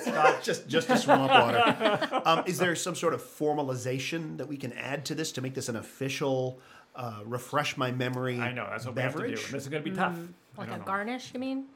scotch. 0.00 0.42
just 0.42 0.66
just 0.66 0.88
a 0.88 0.96
swamp 0.96 1.30
water. 1.30 2.22
Um, 2.24 2.42
is 2.46 2.58
there 2.58 2.74
some 2.74 2.94
sort 2.96 3.12
of 3.14 3.22
formalization 3.22 4.38
that 4.38 4.48
we 4.48 4.56
can 4.56 4.72
add 4.72 5.04
to 5.04 5.14
this 5.14 5.30
to 5.32 5.42
make 5.42 5.54
this 5.54 5.68
an 5.68 5.76
official 5.76 6.58
uh, 6.96 7.20
refresh 7.24 7.76
my 7.76 7.92
memory? 7.92 8.40
I 8.40 8.52
know, 8.52 8.66
that's 8.68 8.86
what 8.86 8.96
we 8.96 9.02
have 9.02 9.14
to 9.16 9.28
do. 9.28 9.34
this 9.36 9.52
is 9.52 9.68
going 9.68 9.84
to 9.84 9.88
be 9.90 9.94
tough. 9.94 10.16
I 10.16 10.60
Like 10.60 10.68
a 10.68 10.70
don't 10.70 10.80
know. 10.80 10.86
garnish, 10.86 11.30
you 11.34 11.38
mean? 11.38 11.66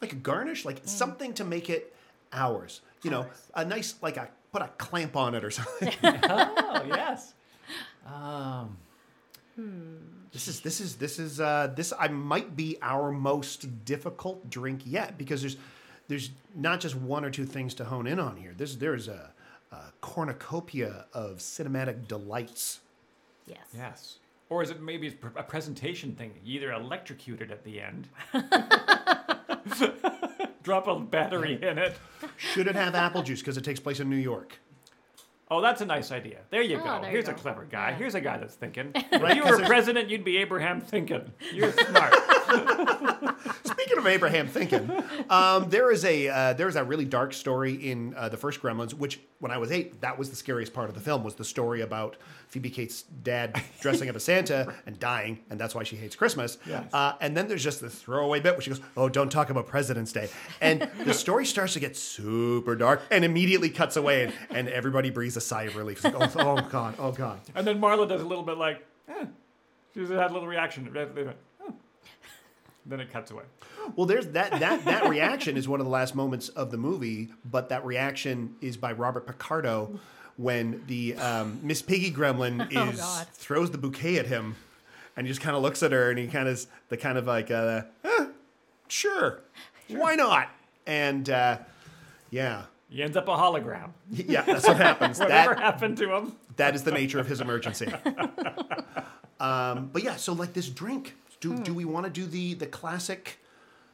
Like 0.00 0.12
a 0.14 0.16
garnish, 0.16 0.64
like 0.64 0.80
something 0.84 1.34
to 1.34 1.44
make 1.44 1.68
it 1.70 1.94
ours. 2.32 2.80
You 3.02 3.10
know, 3.10 3.26
a 3.54 3.64
nice 3.64 3.94
like 4.00 4.16
a 4.16 4.30
put 4.54 4.62
a 4.62 4.68
clamp 4.78 5.16
on 5.16 5.34
it 5.34 5.44
or 5.44 5.50
something. 5.50 5.92
Oh, 6.30 6.84
yes. 6.86 7.34
Um, 8.06 8.76
this 10.32 10.48
is 10.48 10.60
this 10.60 10.80
is 10.80 10.96
this 10.96 11.18
is 11.18 11.40
uh, 11.40 11.72
this 11.74 11.92
I 11.98 12.08
might 12.08 12.54
be 12.54 12.76
our 12.82 13.10
most 13.10 13.84
difficult 13.84 14.50
drink 14.50 14.82
yet 14.84 15.16
because 15.16 15.40
there's 15.40 15.56
there's 16.08 16.30
not 16.54 16.80
just 16.80 16.94
one 16.94 17.24
or 17.24 17.30
two 17.30 17.46
things 17.46 17.74
to 17.74 17.84
hone 17.84 18.06
in 18.06 18.20
on 18.20 18.36
here. 18.36 18.52
There's 18.56 18.76
there's 18.76 19.08
a, 19.08 19.32
a 19.72 19.78
cornucopia 20.00 21.06
of 21.12 21.38
cinematic 21.38 22.06
delights. 22.06 22.80
Yes. 23.46 23.66
yes. 23.74 24.18
Or 24.50 24.62
is 24.62 24.70
it 24.70 24.80
maybe 24.80 25.16
a 25.36 25.42
presentation 25.42 26.14
thing? 26.14 26.32
You 26.44 26.56
either 26.56 26.72
electrocuted 26.72 27.50
at 27.50 27.64
the 27.64 27.80
end, 27.80 28.08
drop 30.64 30.88
a 30.88 30.98
battery 30.98 31.58
in 31.62 31.78
it. 31.78 31.96
Should 32.36 32.66
it 32.66 32.74
have 32.74 32.96
apple 32.96 33.22
juice 33.22 33.38
because 33.40 33.56
it 33.56 33.62
takes 33.64 33.78
place 33.78 34.00
in 34.00 34.10
New 34.10 34.16
York? 34.16 34.58
Oh, 35.50 35.60
that's 35.60 35.82
a 35.82 35.86
nice 35.86 36.10
idea. 36.10 36.38
There 36.50 36.62
you 36.62 36.78
Oh, 36.80 36.84
go. 36.84 36.84
there 37.02 37.04
you 37.04 37.06
Here's 37.10 37.28
a 37.28 37.32
go. 37.32 37.38
clever 37.38 37.64
guy. 37.70 37.90
Yeah. 37.90 37.96
Here's 37.96 38.14
a 38.14 38.20
guy 38.20 38.38
that's 38.38 38.54
thinking. 38.54 38.90
Right, 38.94 39.04
if 39.12 39.36
you 39.36 39.42
'cause 39.42 39.50
were 39.52 39.56
there's- 39.58 39.68
president, 39.68 40.08
you'd 40.08 40.24
be 40.24 40.38
Abraham 40.38 40.80
thinking. 40.80 41.30
You're 41.52 41.70
smart. 41.72 42.14
Speaking 43.64 43.98
of 43.98 44.06
Abraham 44.06 44.48
thinking, 44.48 44.90
um, 45.30 45.68
there 45.68 45.90
is 45.90 46.04
a 46.04 46.28
uh, 46.28 46.52
there 46.54 46.68
is 46.68 46.76
a 46.76 46.84
really 46.84 47.04
dark 47.04 47.32
story 47.32 47.74
in 47.74 48.14
uh, 48.16 48.28
the 48.28 48.36
first 48.36 48.60
Gremlins, 48.60 48.94
which 48.94 49.20
when 49.40 49.50
I 49.50 49.58
was 49.58 49.70
eight, 49.70 50.00
that 50.00 50.18
was 50.18 50.30
the 50.30 50.36
scariest 50.36 50.72
part 50.72 50.88
of 50.88 50.94
the 50.94 51.00
film 51.00 51.22
was 51.22 51.34
the 51.34 51.44
story 51.44 51.82
about 51.82 52.16
Phoebe 52.48 52.70
Cates' 52.70 53.02
dad 53.02 53.60
dressing 53.80 54.08
up 54.08 54.16
as 54.16 54.24
Santa 54.24 54.72
and 54.86 54.98
dying, 54.98 55.40
and 55.50 55.60
that's 55.60 55.74
why 55.74 55.82
she 55.82 55.96
hates 55.96 56.16
Christmas. 56.16 56.58
Yes. 56.66 56.92
Uh, 56.92 57.14
and 57.20 57.36
then 57.36 57.48
there's 57.48 57.62
just 57.62 57.80
this 57.80 57.94
throwaway 57.94 58.40
bit 58.40 58.54
where 58.54 58.62
she 58.62 58.70
goes, 58.70 58.80
"Oh, 58.96 59.08
don't 59.08 59.30
talk 59.30 59.50
about 59.50 59.66
President's 59.66 60.12
Day," 60.12 60.28
and 60.60 60.88
the 61.04 61.14
story 61.14 61.44
starts 61.44 61.74
to 61.74 61.80
get 61.80 61.96
super 61.96 62.76
dark, 62.76 63.02
and 63.10 63.24
immediately 63.24 63.70
cuts 63.70 63.96
away, 63.96 64.24
and, 64.24 64.32
and 64.50 64.68
everybody 64.68 65.10
breathes 65.10 65.36
a 65.36 65.40
sigh 65.40 65.64
of 65.64 65.76
relief. 65.76 66.02
Like, 66.04 66.14
oh, 66.14 66.30
oh 66.38 66.68
god, 66.70 66.94
oh 66.98 67.12
god. 67.12 67.40
and 67.54 67.66
then 67.66 67.80
Marla 67.80 68.08
does 68.08 68.22
a 68.22 68.26
little 68.26 68.44
bit 68.44 68.56
like, 68.56 68.84
eh. 69.08 69.26
She 69.92 70.00
just 70.00 70.12
had 70.12 70.30
a 70.30 70.34
little 70.34 70.48
reaction. 70.48 70.92
They 72.86 72.96
went, 72.96 73.00
"Oh." 73.00 73.00
Then 73.00 73.00
it 73.00 73.12
cuts 73.12 73.30
away. 73.30 73.44
Well, 73.96 74.06
there's 74.06 74.26
that 74.28 74.50
that 74.60 74.84
that 74.84 75.08
reaction 75.08 75.56
is 75.56 75.68
one 75.68 75.80
of 75.80 75.86
the 75.86 75.90
last 75.92 76.14
moments 76.14 76.48
of 76.50 76.70
the 76.70 76.76
movie, 76.78 77.28
but 77.44 77.68
that 77.70 77.84
reaction 77.84 78.56
is 78.60 78.76
by 78.76 78.92
Robert 78.92 79.26
Picardo 79.26 79.98
when 80.36 80.82
the 80.88 81.14
um, 81.16 81.60
Miss 81.62 81.80
Piggy 81.82 82.10
Gremlin 82.10 82.68
Oh, 82.76 82.88
is 82.90 83.00
God. 83.00 83.26
throws 83.28 83.70
the 83.70 83.78
bouquet 83.78 84.18
at 84.18 84.26
him, 84.26 84.56
and 85.16 85.26
he 85.26 85.30
just 85.30 85.40
kind 85.40 85.54
of 85.56 85.62
looks 85.62 85.82
at 85.82 85.92
her, 85.92 86.10
and 86.10 86.18
he 86.18 86.26
kind 86.26 86.48
of 86.48 86.64
the 86.88 86.96
kind 86.96 87.16
of 87.18 87.26
like, 87.26 87.50
uh, 87.50 87.82
"Eh, 88.04 88.26
sure, 88.88 89.40
why 89.88 90.14
not? 90.16 90.48
And 90.86 91.28
uh, 91.30 91.58
yeah, 92.30 92.64
He 92.90 93.02
ends 93.02 93.16
up 93.16 93.28
a 93.28 93.30
hologram. 93.36 93.90
yeah, 94.10 94.42
that's 94.42 94.66
what 94.66 94.76
happens. 94.76 95.18
Whatever 95.20 95.54
that 95.54 95.62
happened 95.62 95.96
to 95.98 96.14
him? 96.14 96.32
that 96.56 96.74
is 96.74 96.82
the 96.84 96.92
nature 96.92 97.18
of 97.18 97.26
his 97.26 97.40
emergency. 97.40 97.86
um, 99.40 99.90
but 99.92 100.02
yeah, 100.02 100.16
so 100.16 100.32
like 100.32 100.52
this 100.52 100.68
drink, 100.68 101.14
do 101.44 101.58
do 101.62 101.74
we 101.74 101.84
want 101.84 102.04
to 102.06 102.10
do 102.10 102.26
the 102.26 102.54
the 102.54 102.66
classic 102.66 103.38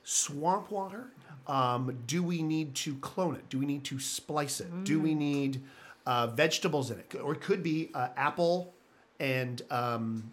swamp 0.05 0.71
water? 0.71 1.09
Um, 1.47 1.99
do 2.07 2.23
we 2.23 2.43
need 2.43 2.75
to 2.77 2.95
clone 2.97 3.35
it? 3.35 3.49
Do 3.49 3.59
we 3.59 3.67
need 3.67 3.85
to 3.85 3.99
splice 3.99 4.61
it? 4.61 4.85
Do 4.85 5.01
we 5.01 5.15
need 5.15 5.63
uh, 6.07 6.29
vegetables 6.29 6.91
in 6.91 6.99
it? 6.99 7.15
Or 7.21 7.33
it 7.33 7.41
could 7.41 7.63
be 7.63 7.91
uh, 7.95 8.09
apple 8.17 8.73
and 9.19 9.61
um, 9.71 10.31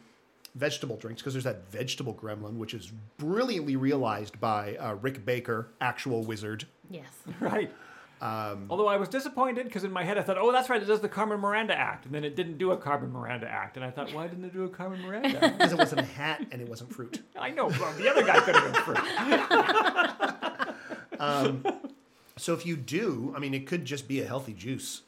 vegetable 0.53 0.97
drinks 0.97 1.21
because 1.21 1.33
there's 1.33 1.43
that 1.45 1.69
vegetable 1.71 2.13
gremlin, 2.13 2.57
which 2.57 2.73
is 2.73 2.91
brilliantly 3.17 3.75
realized 3.75 4.39
by 4.39 4.75
uh, 4.77 4.95
Rick 5.01 5.25
Baker, 5.25 5.69
actual 5.81 6.23
wizard. 6.23 6.65
Yes. 6.89 7.07
Right. 7.39 7.71
Although 8.21 8.87
I 8.87 8.97
was 8.97 9.09
disappointed 9.09 9.65
because 9.65 9.83
in 9.83 9.91
my 9.91 10.03
head 10.03 10.17
I 10.17 10.21
thought, 10.21 10.37
oh, 10.37 10.51
that's 10.51 10.69
right, 10.69 10.81
it 10.81 10.85
does 10.85 11.01
the 11.01 11.09
Carmen 11.09 11.39
Miranda 11.39 11.77
Act. 11.77 12.05
And 12.05 12.13
then 12.15 12.23
it 12.23 12.35
didn't 12.35 12.57
do 12.57 12.71
a 12.71 12.77
Carmen 12.77 13.11
Miranda 13.11 13.47
Act. 13.47 13.77
And 13.77 13.85
I 13.85 13.91
thought, 13.91 14.13
why 14.13 14.27
didn't 14.27 14.45
it 14.45 14.53
do 14.53 14.63
a 14.63 14.69
Carmen 14.69 15.01
Miranda 15.01 15.43
Act? 15.43 15.57
Because 15.57 15.73
it 15.73 15.77
wasn't 15.79 16.01
a 16.01 16.05
hat 16.05 16.45
and 16.51 16.61
it 16.61 16.69
wasn't 16.69 16.93
fruit. 16.93 17.21
I 17.39 17.49
know, 17.51 17.67
well, 17.67 17.93
the 17.93 18.09
other 18.09 18.23
guy 18.23 18.39
could 18.39 18.55
have 18.55 18.73
been 18.73 18.83
fruit. 18.83 18.99
So 22.39 22.53
if 22.53 22.67
you 22.67 22.77
do, 22.77 23.33
I 23.35 23.39
mean, 23.39 23.55
it 23.55 23.65
could 23.65 23.83
just 23.83 24.07
be 24.07 24.21
a 24.21 24.25
healthy 24.25 24.53
juice. 24.53 25.01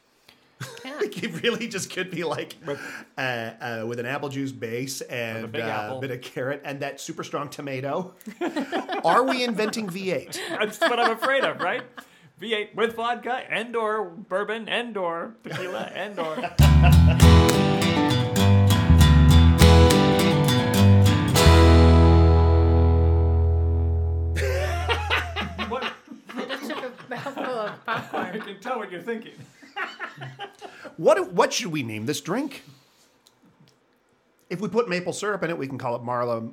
Yeah. 0.83 0.99
it 1.01 1.43
really 1.43 1.67
just 1.67 1.89
could 1.91 2.11
be 2.11 2.23
like 2.23 2.55
uh, 2.67 3.21
uh, 3.21 3.85
with 3.87 3.99
an 3.99 4.05
apple 4.05 4.27
juice 4.29 4.51
base 4.51 4.99
and 5.01 5.51
big 5.51 5.61
uh, 5.61 5.93
a 5.95 5.99
bit 6.01 6.11
of 6.11 6.21
carrot 6.21 6.61
and 6.65 6.81
that 6.81 6.99
super 6.99 7.23
strong 7.23 7.49
tomato. 7.49 8.13
Are 9.05 9.23
we 9.23 9.43
inventing 9.43 9.87
V8? 9.87 10.37
That's 10.59 10.81
what 10.81 10.99
I'm 10.99 11.11
afraid 11.11 11.43
of, 11.45 11.61
right? 11.61 11.83
V8 12.39 12.73
with 12.75 12.95
vodka 12.95 13.41
and 13.49 13.75
or 13.75 14.05
bourbon 14.05 14.69
and 14.69 14.95
or 14.95 15.35
tequila 15.43 15.91
and 15.95 16.17
or. 16.19 16.35
what? 25.69 25.91
I 26.35 26.45
just 26.45 26.69
took 26.69 26.77
a 26.83 26.91
mouthful 27.09 27.43
of 27.43 27.71
I 27.87 27.99
popcorn. 27.99 28.41
can 28.41 28.59
tell 28.59 28.77
what 28.79 28.91
you're 28.91 29.01
thinking. 29.01 29.33
What 30.97 31.31
what 31.31 31.53
should 31.53 31.67
we 31.71 31.81
name 31.81 32.05
this 32.05 32.19
drink? 32.19 32.63
If 34.49 34.59
we 34.59 34.67
put 34.67 34.89
maple 34.89 35.13
syrup 35.13 35.41
in 35.43 35.49
it, 35.49 35.57
we 35.57 35.65
can 35.65 35.77
call 35.77 35.95
it 35.95 36.01
Marla 36.01 36.51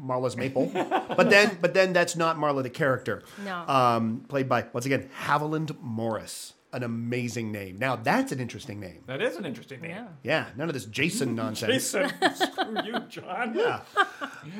Marla's 0.00 0.36
Maple. 0.36 0.66
but 1.16 1.30
then 1.30 1.58
but 1.60 1.74
then 1.74 1.92
that's 1.92 2.16
not 2.16 2.36
Marla 2.36 2.62
the 2.62 2.70
character. 2.70 3.22
No. 3.44 3.66
Um, 3.66 4.24
played 4.28 4.48
by 4.48 4.66
once 4.72 4.86
again 4.86 5.08
Haviland 5.24 5.80
Morris. 5.80 6.54
An 6.70 6.82
amazing 6.82 7.50
name. 7.50 7.78
Now 7.78 7.96
that's 7.96 8.30
an 8.30 8.40
interesting 8.40 8.78
name. 8.78 9.02
That 9.06 9.22
is 9.22 9.36
an 9.36 9.46
interesting 9.46 9.80
name. 9.80 9.90
Yeah. 9.90 10.06
Yeah, 10.22 10.46
none 10.56 10.68
of 10.68 10.74
this 10.74 10.84
Jason 10.84 11.34
nonsense. 11.34 11.72
Jason, 11.72 12.10
screw 12.34 12.76
you, 12.84 12.98
John. 13.08 13.54
Yeah. 13.54 13.80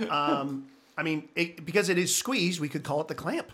um, 0.08 0.68
I 0.96 1.02
mean, 1.02 1.28
it, 1.36 1.64
because 1.66 1.90
it 1.90 1.98
is 1.98 2.14
squeezed, 2.14 2.60
we 2.60 2.68
could 2.68 2.82
call 2.82 3.00
it 3.02 3.08
the 3.08 3.14
clamp. 3.14 3.52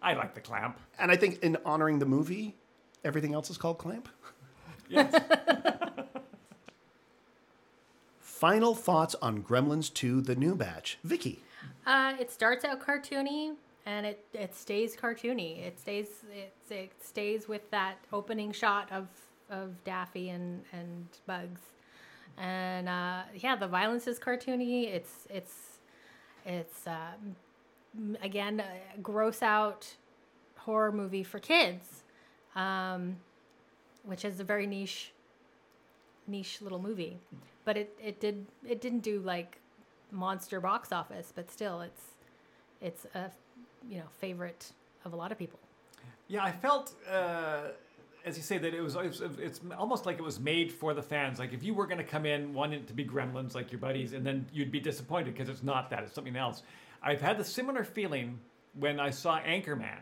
I 0.00 0.14
like 0.14 0.34
the 0.34 0.40
clamp. 0.40 0.78
And 0.98 1.10
I 1.10 1.16
think 1.16 1.42
in 1.42 1.58
honoring 1.64 1.98
the 1.98 2.06
movie, 2.06 2.56
everything 3.04 3.34
else 3.34 3.50
is 3.50 3.58
called 3.58 3.78
clamp. 3.78 4.08
Yes. 4.88 5.14
Final 8.42 8.74
thoughts 8.74 9.14
on 9.22 9.40
Gremlins 9.40 9.94
2: 9.94 10.20
The 10.20 10.34
New 10.34 10.56
Batch, 10.56 10.98
Vicky. 11.04 11.44
Uh, 11.86 12.14
it 12.18 12.28
starts 12.28 12.64
out 12.64 12.84
cartoony 12.84 13.54
and 13.86 14.04
it, 14.04 14.24
it 14.34 14.52
stays 14.52 14.96
cartoony. 14.96 15.64
It 15.64 15.78
stays 15.78 16.08
it, 16.34 16.52
it 16.68 16.90
stays 17.00 17.46
with 17.46 17.70
that 17.70 17.98
opening 18.12 18.50
shot 18.50 18.90
of 18.90 19.06
of 19.48 19.84
Daffy 19.84 20.30
and 20.30 20.64
and 20.72 21.06
Bugs, 21.24 21.60
and 22.36 22.88
uh, 22.88 23.22
yeah, 23.36 23.54
the 23.54 23.68
violence 23.68 24.08
is 24.08 24.18
cartoony. 24.18 24.92
It's 24.92 25.28
it's 25.30 25.78
it's 26.44 26.84
um, 26.88 28.16
again 28.20 28.58
a 28.58 28.98
gross 28.98 29.40
out 29.40 29.94
horror 30.56 30.90
movie 30.90 31.22
for 31.22 31.38
kids, 31.38 32.02
um, 32.56 33.18
which 34.02 34.24
is 34.24 34.40
a 34.40 34.44
very 34.44 34.66
niche 34.66 35.11
niche 36.26 36.60
little 36.62 36.80
movie. 36.80 37.18
But 37.64 37.76
it, 37.76 37.96
it 38.02 38.20
did 38.20 38.46
it 38.66 38.80
didn't 38.80 39.00
do 39.00 39.20
like 39.20 39.58
monster 40.10 40.60
box 40.60 40.92
office, 40.92 41.32
but 41.34 41.50
still 41.50 41.80
it's 41.80 42.02
it's 42.80 43.06
a 43.14 43.30
you 43.88 43.98
know 43.98 44.06
favorite 44.20 44.72
of 45.04 45.12
a 45.12 45.16
lot 45.16 45.32
of 45.32 45.38
people. 45.38 45.58
Yeah, 46.28 46.44
I 46.44 46.52
felt, 46.52 46.94
uh, 47.10 47.68
as 48.24 48.36
you 48.36 48.42
say, 48.42 48.56
that 48.58 48.72
it 48.72 48.80
was, 48.80 48.96
it's, 48.96 49.20
it's 49.20 49.60
almost 49.76 50.06
like 50.06 50.18
it 50.18 50.22
was 50.22 50.40
made 50.40 50.72
for 50.72 50.94
the 50.94 51.02
fans. 51.02 51.38
Like 51.38 51.52
if 51.52 51.62
you 51.62 51.74
were 51.74 51.86
going 51.86 51.98
to 51.98 52.04
come 52.04 52.24
in 52.24 52.54
wanting 52.54 52.84
to 52.86 52.92
be 52.94 53.04
Gremlins 53.04 53.54
like 53.54 53.70
your 53.70 53.80
buddies, 53.80 54.12
and 54.12 54.24
then 54.24 54.46
you'd 54.52 54.72
be 54.72 54.80
disappointed 54.80 55.34
because 55.34 55.48
it's 55.48 55.62
not 55.62 55.90
that; 55.90 56.02
it's 56.04 56.14
something 56.14 56.36
else. 56.36 56.62
I've 57.02 57.20
had 57.20 57.36
the 57.36 57.44
similar 57.44 57.84
feeling 57.84 58.38
when 58.78 59.00
I 59.00 59.10
saw 59.10 59.40
Anchorman, 59.40 59.98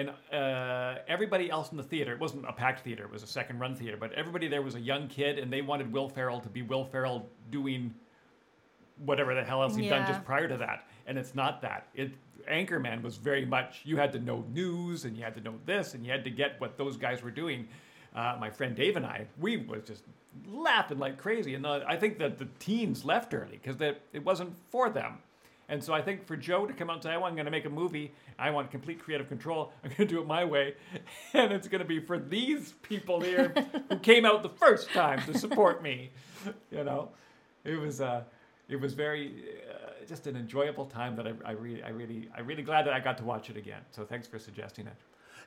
and 0.00 0.10
uh, 0.32 1.00
everybody 1.08 1.50
else 1.50 1.70
in 1.70 1.76
the 1.76 1.82
theater. 1.82 2.12
It 2.12 2.20
wasn't 2.20 2.46
a 2.48 2.52
packed 2.52 2.80
theater; 2.80 3.04
it 3.04 3.10
was 3.10 3.22
a 3.22 3.26
second-run 3.26 3.74
theater. 3.74 3.96
But 3.98 4.12
everybody 4.14 4.48
there 4.48 4.62
was 4.62 4.74
a 4.74 4.80
young 4.80 5.08
kid, 5.08 5.38
and 5.38 5.52
they 5.52 5.62
wanted 5.62 5.92
Will 5.92 6.08
Ferrell 6.08 6.40
to 6.40 6.48
be 6.48 6.62
Will 6.62 6.84
Ferrell 6.84 7.28
doing 7.50 7.94
whatever 9.04 9.34
the 9.34 9.42
hell 9.42 9.62
else 9.62 9.74
he'd 9.76 9.88
done 9.88 10.02
Yeah. 10.02 10.08
just 10.12 10.24
prior 10.24 10.48
to 10.48 10.56
that. 10.58 10.86
And 11.06 11.16
it's 11.18 11.34
not 11.34 11.62
that. 11.62 11.88
It 11.94 12.12
Anchorman 12.50 13.02
was 13.02 13.16
very 13.16 13.44
much 13.44 13.82
you 13.84 13.96
had 13.96 14.12
to 14.12 14.18
know 14.18 14.44
news 14.52 15.04
and 15.04 15.16
you 15.16 15.22
had 15.22 15.34
to 15.34 15.40
know 15.40 15.54
this 15.66 15.94
and 15.94 16.04
you 16.04 16.10
had 16.10 16.24
to 16.24 16.30
get 16.30 16.60
what 16.60 16.76
those 16.78 16.96
guys 16.96 17.22
were 17.22 17.30
doing. 17.30 17.68
Uh, 18.14 18.36
my 18.40 18.50
friend 18.50 18.74
Dave 18.74 18.96
and 18.96 19.06
I, 19.06 19.26
we 19.38 19.58
was 19.58 19.84
just 19.84 20.04
laughing 20.48 20.98
like 20.98 21.16
crazy. 21.18 21.54
And 21.54 21.64
uh, 21.66 21.80
I 21.86 21.96
think 21.96 22.18
that 22.18 22.38
the 22.38 22.48
teens 22.58 23.04
left 23.04 23.34
early 23.34 23.60
because 23.62 23.80
it 23.80 24.24
wasn't 24.24 24.54
for 24.70 24.88
them. 24.90 25.18
And 25.70 25.82
so 25.82 25.94
I 25.94 26.02
think 26.02 26.26
for 26.26 26.36
Joe 26.36 26.66
to 26.66 26.74
come 26.74 26.90
out 26.90 26.94
and 26.94 27.02
say, 27.04 27.10
"I 27.10 27.16
want- 27.16 27.30
I'm 27.30 27.36
going 27.36 27.46
to 27.46 27.50
make 27.52 27.64
a 27.64 27.70
movie. 27.70 28.12
I 28.38 28.50
want 28.50 28.70
complete 28.72 29.00
creative 29.00 29.28
control. 29.28 29.72
I'm 29.84 29.90
going 29.90 30.08
to 30.08 30.14
do 30.14 30.20
it 30.20 30.26
my 30.26 30.44
way, 30.44 30.74
and 31.32 31.52
it's 31.52 31.68
going 31.68 31.80
to 31.80 31.86
be 31.86 32.00
for 32.00 32.18
these 32.18 32.72
people 32.82 33.20
here 33.20 33.54
who 33.88 33.98
came 34.00 34.26
out 34.26 34.42
the 34.42 34.50
first 34.50 34.90
time 34.90 35.22
to 35.26 35.38
support 35.38 35.82
me." 35.82 36.10
You 36.70 36.84
know, 36.84 37.10
it 37.64 37.78
was 37.78 38.00
uh, 38.00 38.24
it 38.68 38.80
was 38.80 38.94
very 38.94 39.44
uh, 39.70 40.04
just 40.08 40.26
an 40.26 40.36
enjoyable 40.36 40.86
time 40.86 41.14
that 41.16 41.26
I, 41.26 41.32
I 41.44 41.52
really, 41.52 41.82
I 41.82 41.90
really, 41.90 42.28
I 42.36 42.40
really 42.40 42.62
glad 42.62 42.86
that 42.86 42.92
I 42.92 43.00
got 43.00 43.16
to 43.18 43.24
watch 43.24 43.48
it 43.48 43.56
again. 43.56 43.80
So 43.92 44.04
thanks 44.04 44.26
for 44.26 44.38
suggesting 44.38 44.86
it. 44.88 44.96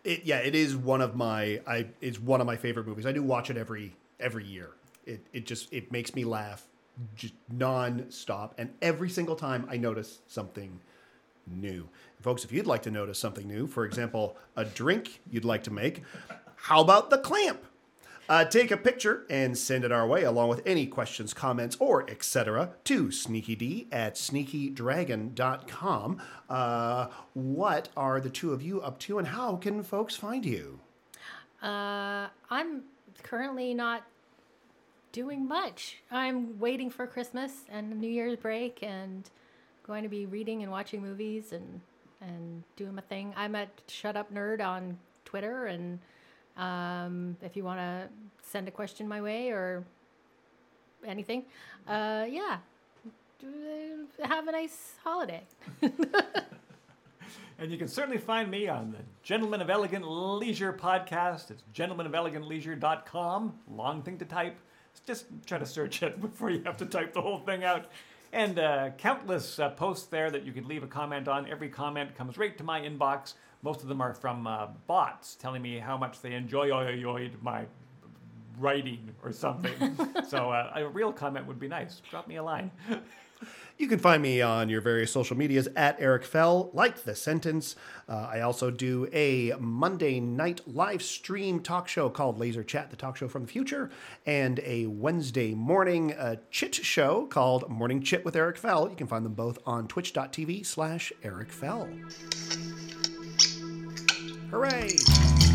It, 0.03 0.25
yeah, 0.25 0.39
it 0.39 0.55
is 0.55 0.75
one 0.75 1.01
of 1.01 1.15
my 1.15 1.61
I 1.67 1.87
it's 1.99 2.19
one 2.19 2.39
of 2.41 2.47
my 2.47 2.55
favorite 2.55 2.87
movies. 2.87 3.05
I 3.05 3.11
do 3.11 3.23
watch 3.23 3.49
it 3.49 3.57
every 3.57 3.95
every 4.19 4.45
year. 4.45 4.69
It 5.05 5.27
it 5.33 5.45
just 5.45 5.71
it 5.73 5.91
makes 5.91 6.15
me 6.15 6.23
laugh 6.23 6.65
just 7.15 7.33
non-stop 7.51 8.53
and 8.57 8.73
every 8.81 9.09
single 9.09 9.35
time 9.35 9.67
I 9.69 9.77
notice 9.77 10.19
something 10.27 10.79
new. 11.47 11.89
Folks, 12.21 12.45
if 12.45 12.51
you'd 12.51 12.67
like 12.67 12.83
to 12.83 12.91
notice 12.91 13.19
something 13.19 13.47
new, 13.47 13.67
for 13.67 13.85
example, 13.85 14.37
a 14.55 14.63
drink 14.63 15.21
you'd 15.29 15.45
like 15.45 15.63
to 15.63 15.71
make, 15.71 16.03
how 16.55 16.81
about 16.81 17.09
the 17.09 17.17
clamp? 17.17 17.65
Uh, 18.29 18.45
take 18.45 18.71
a 18.71 18.77
picture 18.77 19.25
and 19.29 19.57
send 19.57 19.83
it 19.83 19.91
our 19.91 20.07
way, 20.07 20.23
along 20.23 20.47
with 20.47 20.61
any 20.65 20.87
questions, 20.87 21.33
comments, 21.33 21.75
or 21.79 22.09
etc. 22.09 22.69
to 22.85 23.07
sneakyd 23.07 23.87
at 23.91 24.15
sneakydragon.com. 24.15 26.21
Uh, 26.49 27.07
what 27.33 27.89
are 27.97 28.21
the 28.21 28.29
two 28.29 28.53
of 28.53 28.61
you 28.61 28.81
up 28.81 28.97
to, 28.99 29.19
and 29.19 29.27
how 29.27 29.57
can 29.57 29.83
folks 29.83 30.15
find 30.15 30.45
you? 30.45 30.79
Uh, 31.61 32.29
I'm 32.49 32.83
currently 33.23 33.73
not 33.73 34.03
doing 35.13 35.47
much. 35.47 35.99
I'm 36.11 36.59
waiting 36.59 36.89
for 36.89 37.07
Christmas 37.07 37.51
and 37.69 38.01
New 38.01 38.09
Year's 38.09 38.35
break 38.35 38.79
and 38.81 39.29
going 39.87 40.03
to 40.03 40.09
be 40.09 40.25
reading 40.25 40.63
and 40.63 40.71
watching 40.71 41.01
movies 41.01 41.53
and 41.53 41.79
and 42.19 42.63
doing 42.75 42.95
my 42.95 43.01
thing. 43.01 43.33
I'm 43.37 43.55
at 43.55 43.69
Shut 43.87 44.15
Up 44.17 44.33
Nerd 44.33 44.65
on 44.65 44.97
Twitter 45.25 45.67
and 45.67 45.99
um, 46.57 47.37
if 47.41 47.55
you 47.55 47.63
want 47.63 47.79
to 47.79 48.09
send 48.43 48.67
a 48.67 48.71
question 48.71 49.07
my 49.07 49.21
way 49.21 49.49
or 49.49 49.83
anything, 51.05 51.43
uh, 51.87 52.25
yeah, 52.29 52.57
Do- 53.39 54.07
have 54.23 54.47
a 54.47 54.51
nice 54.51 54.93
holiday. 55.03 55.43
And 57.59 57.71
you 57.71 57.77
can 57.77 57.87
certainly 57.87 58.17
find 58.17 58.49
me 58.49 58.67
on 58.67 58.91
the 58.91 58.97
Gentlemen 59.21 59.61
of 59.61 59.69
Elegant 59.69 60.05
Leisure 60.05 60.73
podcast. 60.73 61.51
It's 61.51 61.63
gentlemenofelegantleisure.com. 61.73 63.53
Long 63.71 64.01
thing 64.01 64.17
to 64.17 64.25
type. 64.25 64.57
Just 65.05 65.25
try 65.45 65.57
to 65.57 65.65
search 65.65 66.03
it 66.03 66.21
before 66.21 66.49
you 66.49 66.63
have 66.65 66.77
to 66.77 66.85
type 66.85 67.13
the 67.13 67.21
whole 67.21 67.39
thing 67.39 67.63
out. 67.63 67.85
And 68.31 68.57
uh, 68.57 68.89
countless 68.97 69.59
uh, 69.59 69.69
posts 69.69 70.07
there 70.07 70.31
that 70.31 70.43
you 70.43 70.51
could 70.51 70.65
leave 70.65 70.83
a 70.83 70.87
comment 70.87 71.27
on. 71.27 71.47
Every 71.49 71.69
comment 71.69 72.15
comes 72.15 72.37
right 72.37 72.57
to 72.57 72.63
my 72.63 72.81
inbox. 72.81 73.33
Most 73.61 73.81
of 73.81 73.87
them 73.87 74.01
are 74.01 74.13
from 74.13 74.47
uh, 74.47 74.67
bots 74.87 75.35
telling 75.35 75.61
me 75.61 75.77
how 75.77 75.97
much 75.97 76.21
they 76.21 76.33
enjoy 76.33 76.71
my 77.41 77.65
writing 78.59 79.09
or 79.23 79.31
something. 79.33 79.97
so 80.27 80.51
uh, 80.51 80.71
a 80.75 80.87
real 80.87 81.11
comment 81.11 81.47
would 81.47 81.59
be 81.59 81.67
nice. 81.67 82.01
Drop 82.09 82.27
me 82.27 82.37
a 82.37 82.43
line. 82.43 82.71
You 83.77 83.87
can 83.87 83.97
find 83.99 84.21
me 84.21 84.41
on 84.41 84.69
your 84.69 84.81
various 84.81 85.11
social 85.11 85.35
medias 85.35 85.67
at 85.75 85.97
Eric 85.99 86.23
Fell, 86.23 86.69
like 86.73 87.03
the 87.03 87.15
sentence. 87.15 87.75
Uh, 88.07 88.29
I 88.31 88.41
also 88.41 88.69
do 88.69 89.09
a 89.11 89.53
Monday 89.59 90.19
night 90.19 90.61
live 90.67 91.01
stream 91.01 91.59
talk 91.59 91.87
show 91.87 92.09
called 92.09 92.37
Laser 92.37 92.63
Chat, 92.63 92.91
the 92.91 92.95
talk 92.95 93.17
show 93.17 93.27
from 93.27 93.41
the 93.43 93.47
future, 93.47 93.89
and 94.25 94.59
a 94.59 94.85
Wednesday 94.85 95.55
morning 95.55 96.13
uh, 96.13 96.35
chit 96.51 96.75
show 96.75 97.25
called 97.25 97.67
Morning 97.69 98.01
Chit 98.03 98.23
with 98.23 98.35
Eric 98.35 98.57
Fell. 98.57 98.89
You 98.89 98.95
can 98.95 99.07
find 99.07 99.25
them 99.25 99.33
both 99.33 99.57
on 99.65 99.87
twitch.tv 99.87 100.65
slash 100.65 101.11
Eric 101.23 101.51
Fell. 101.51 101.89
Hooray! 104.51 105.52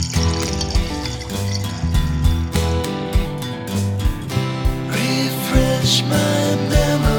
my 6.03 6.55
memory. 6.69 7.18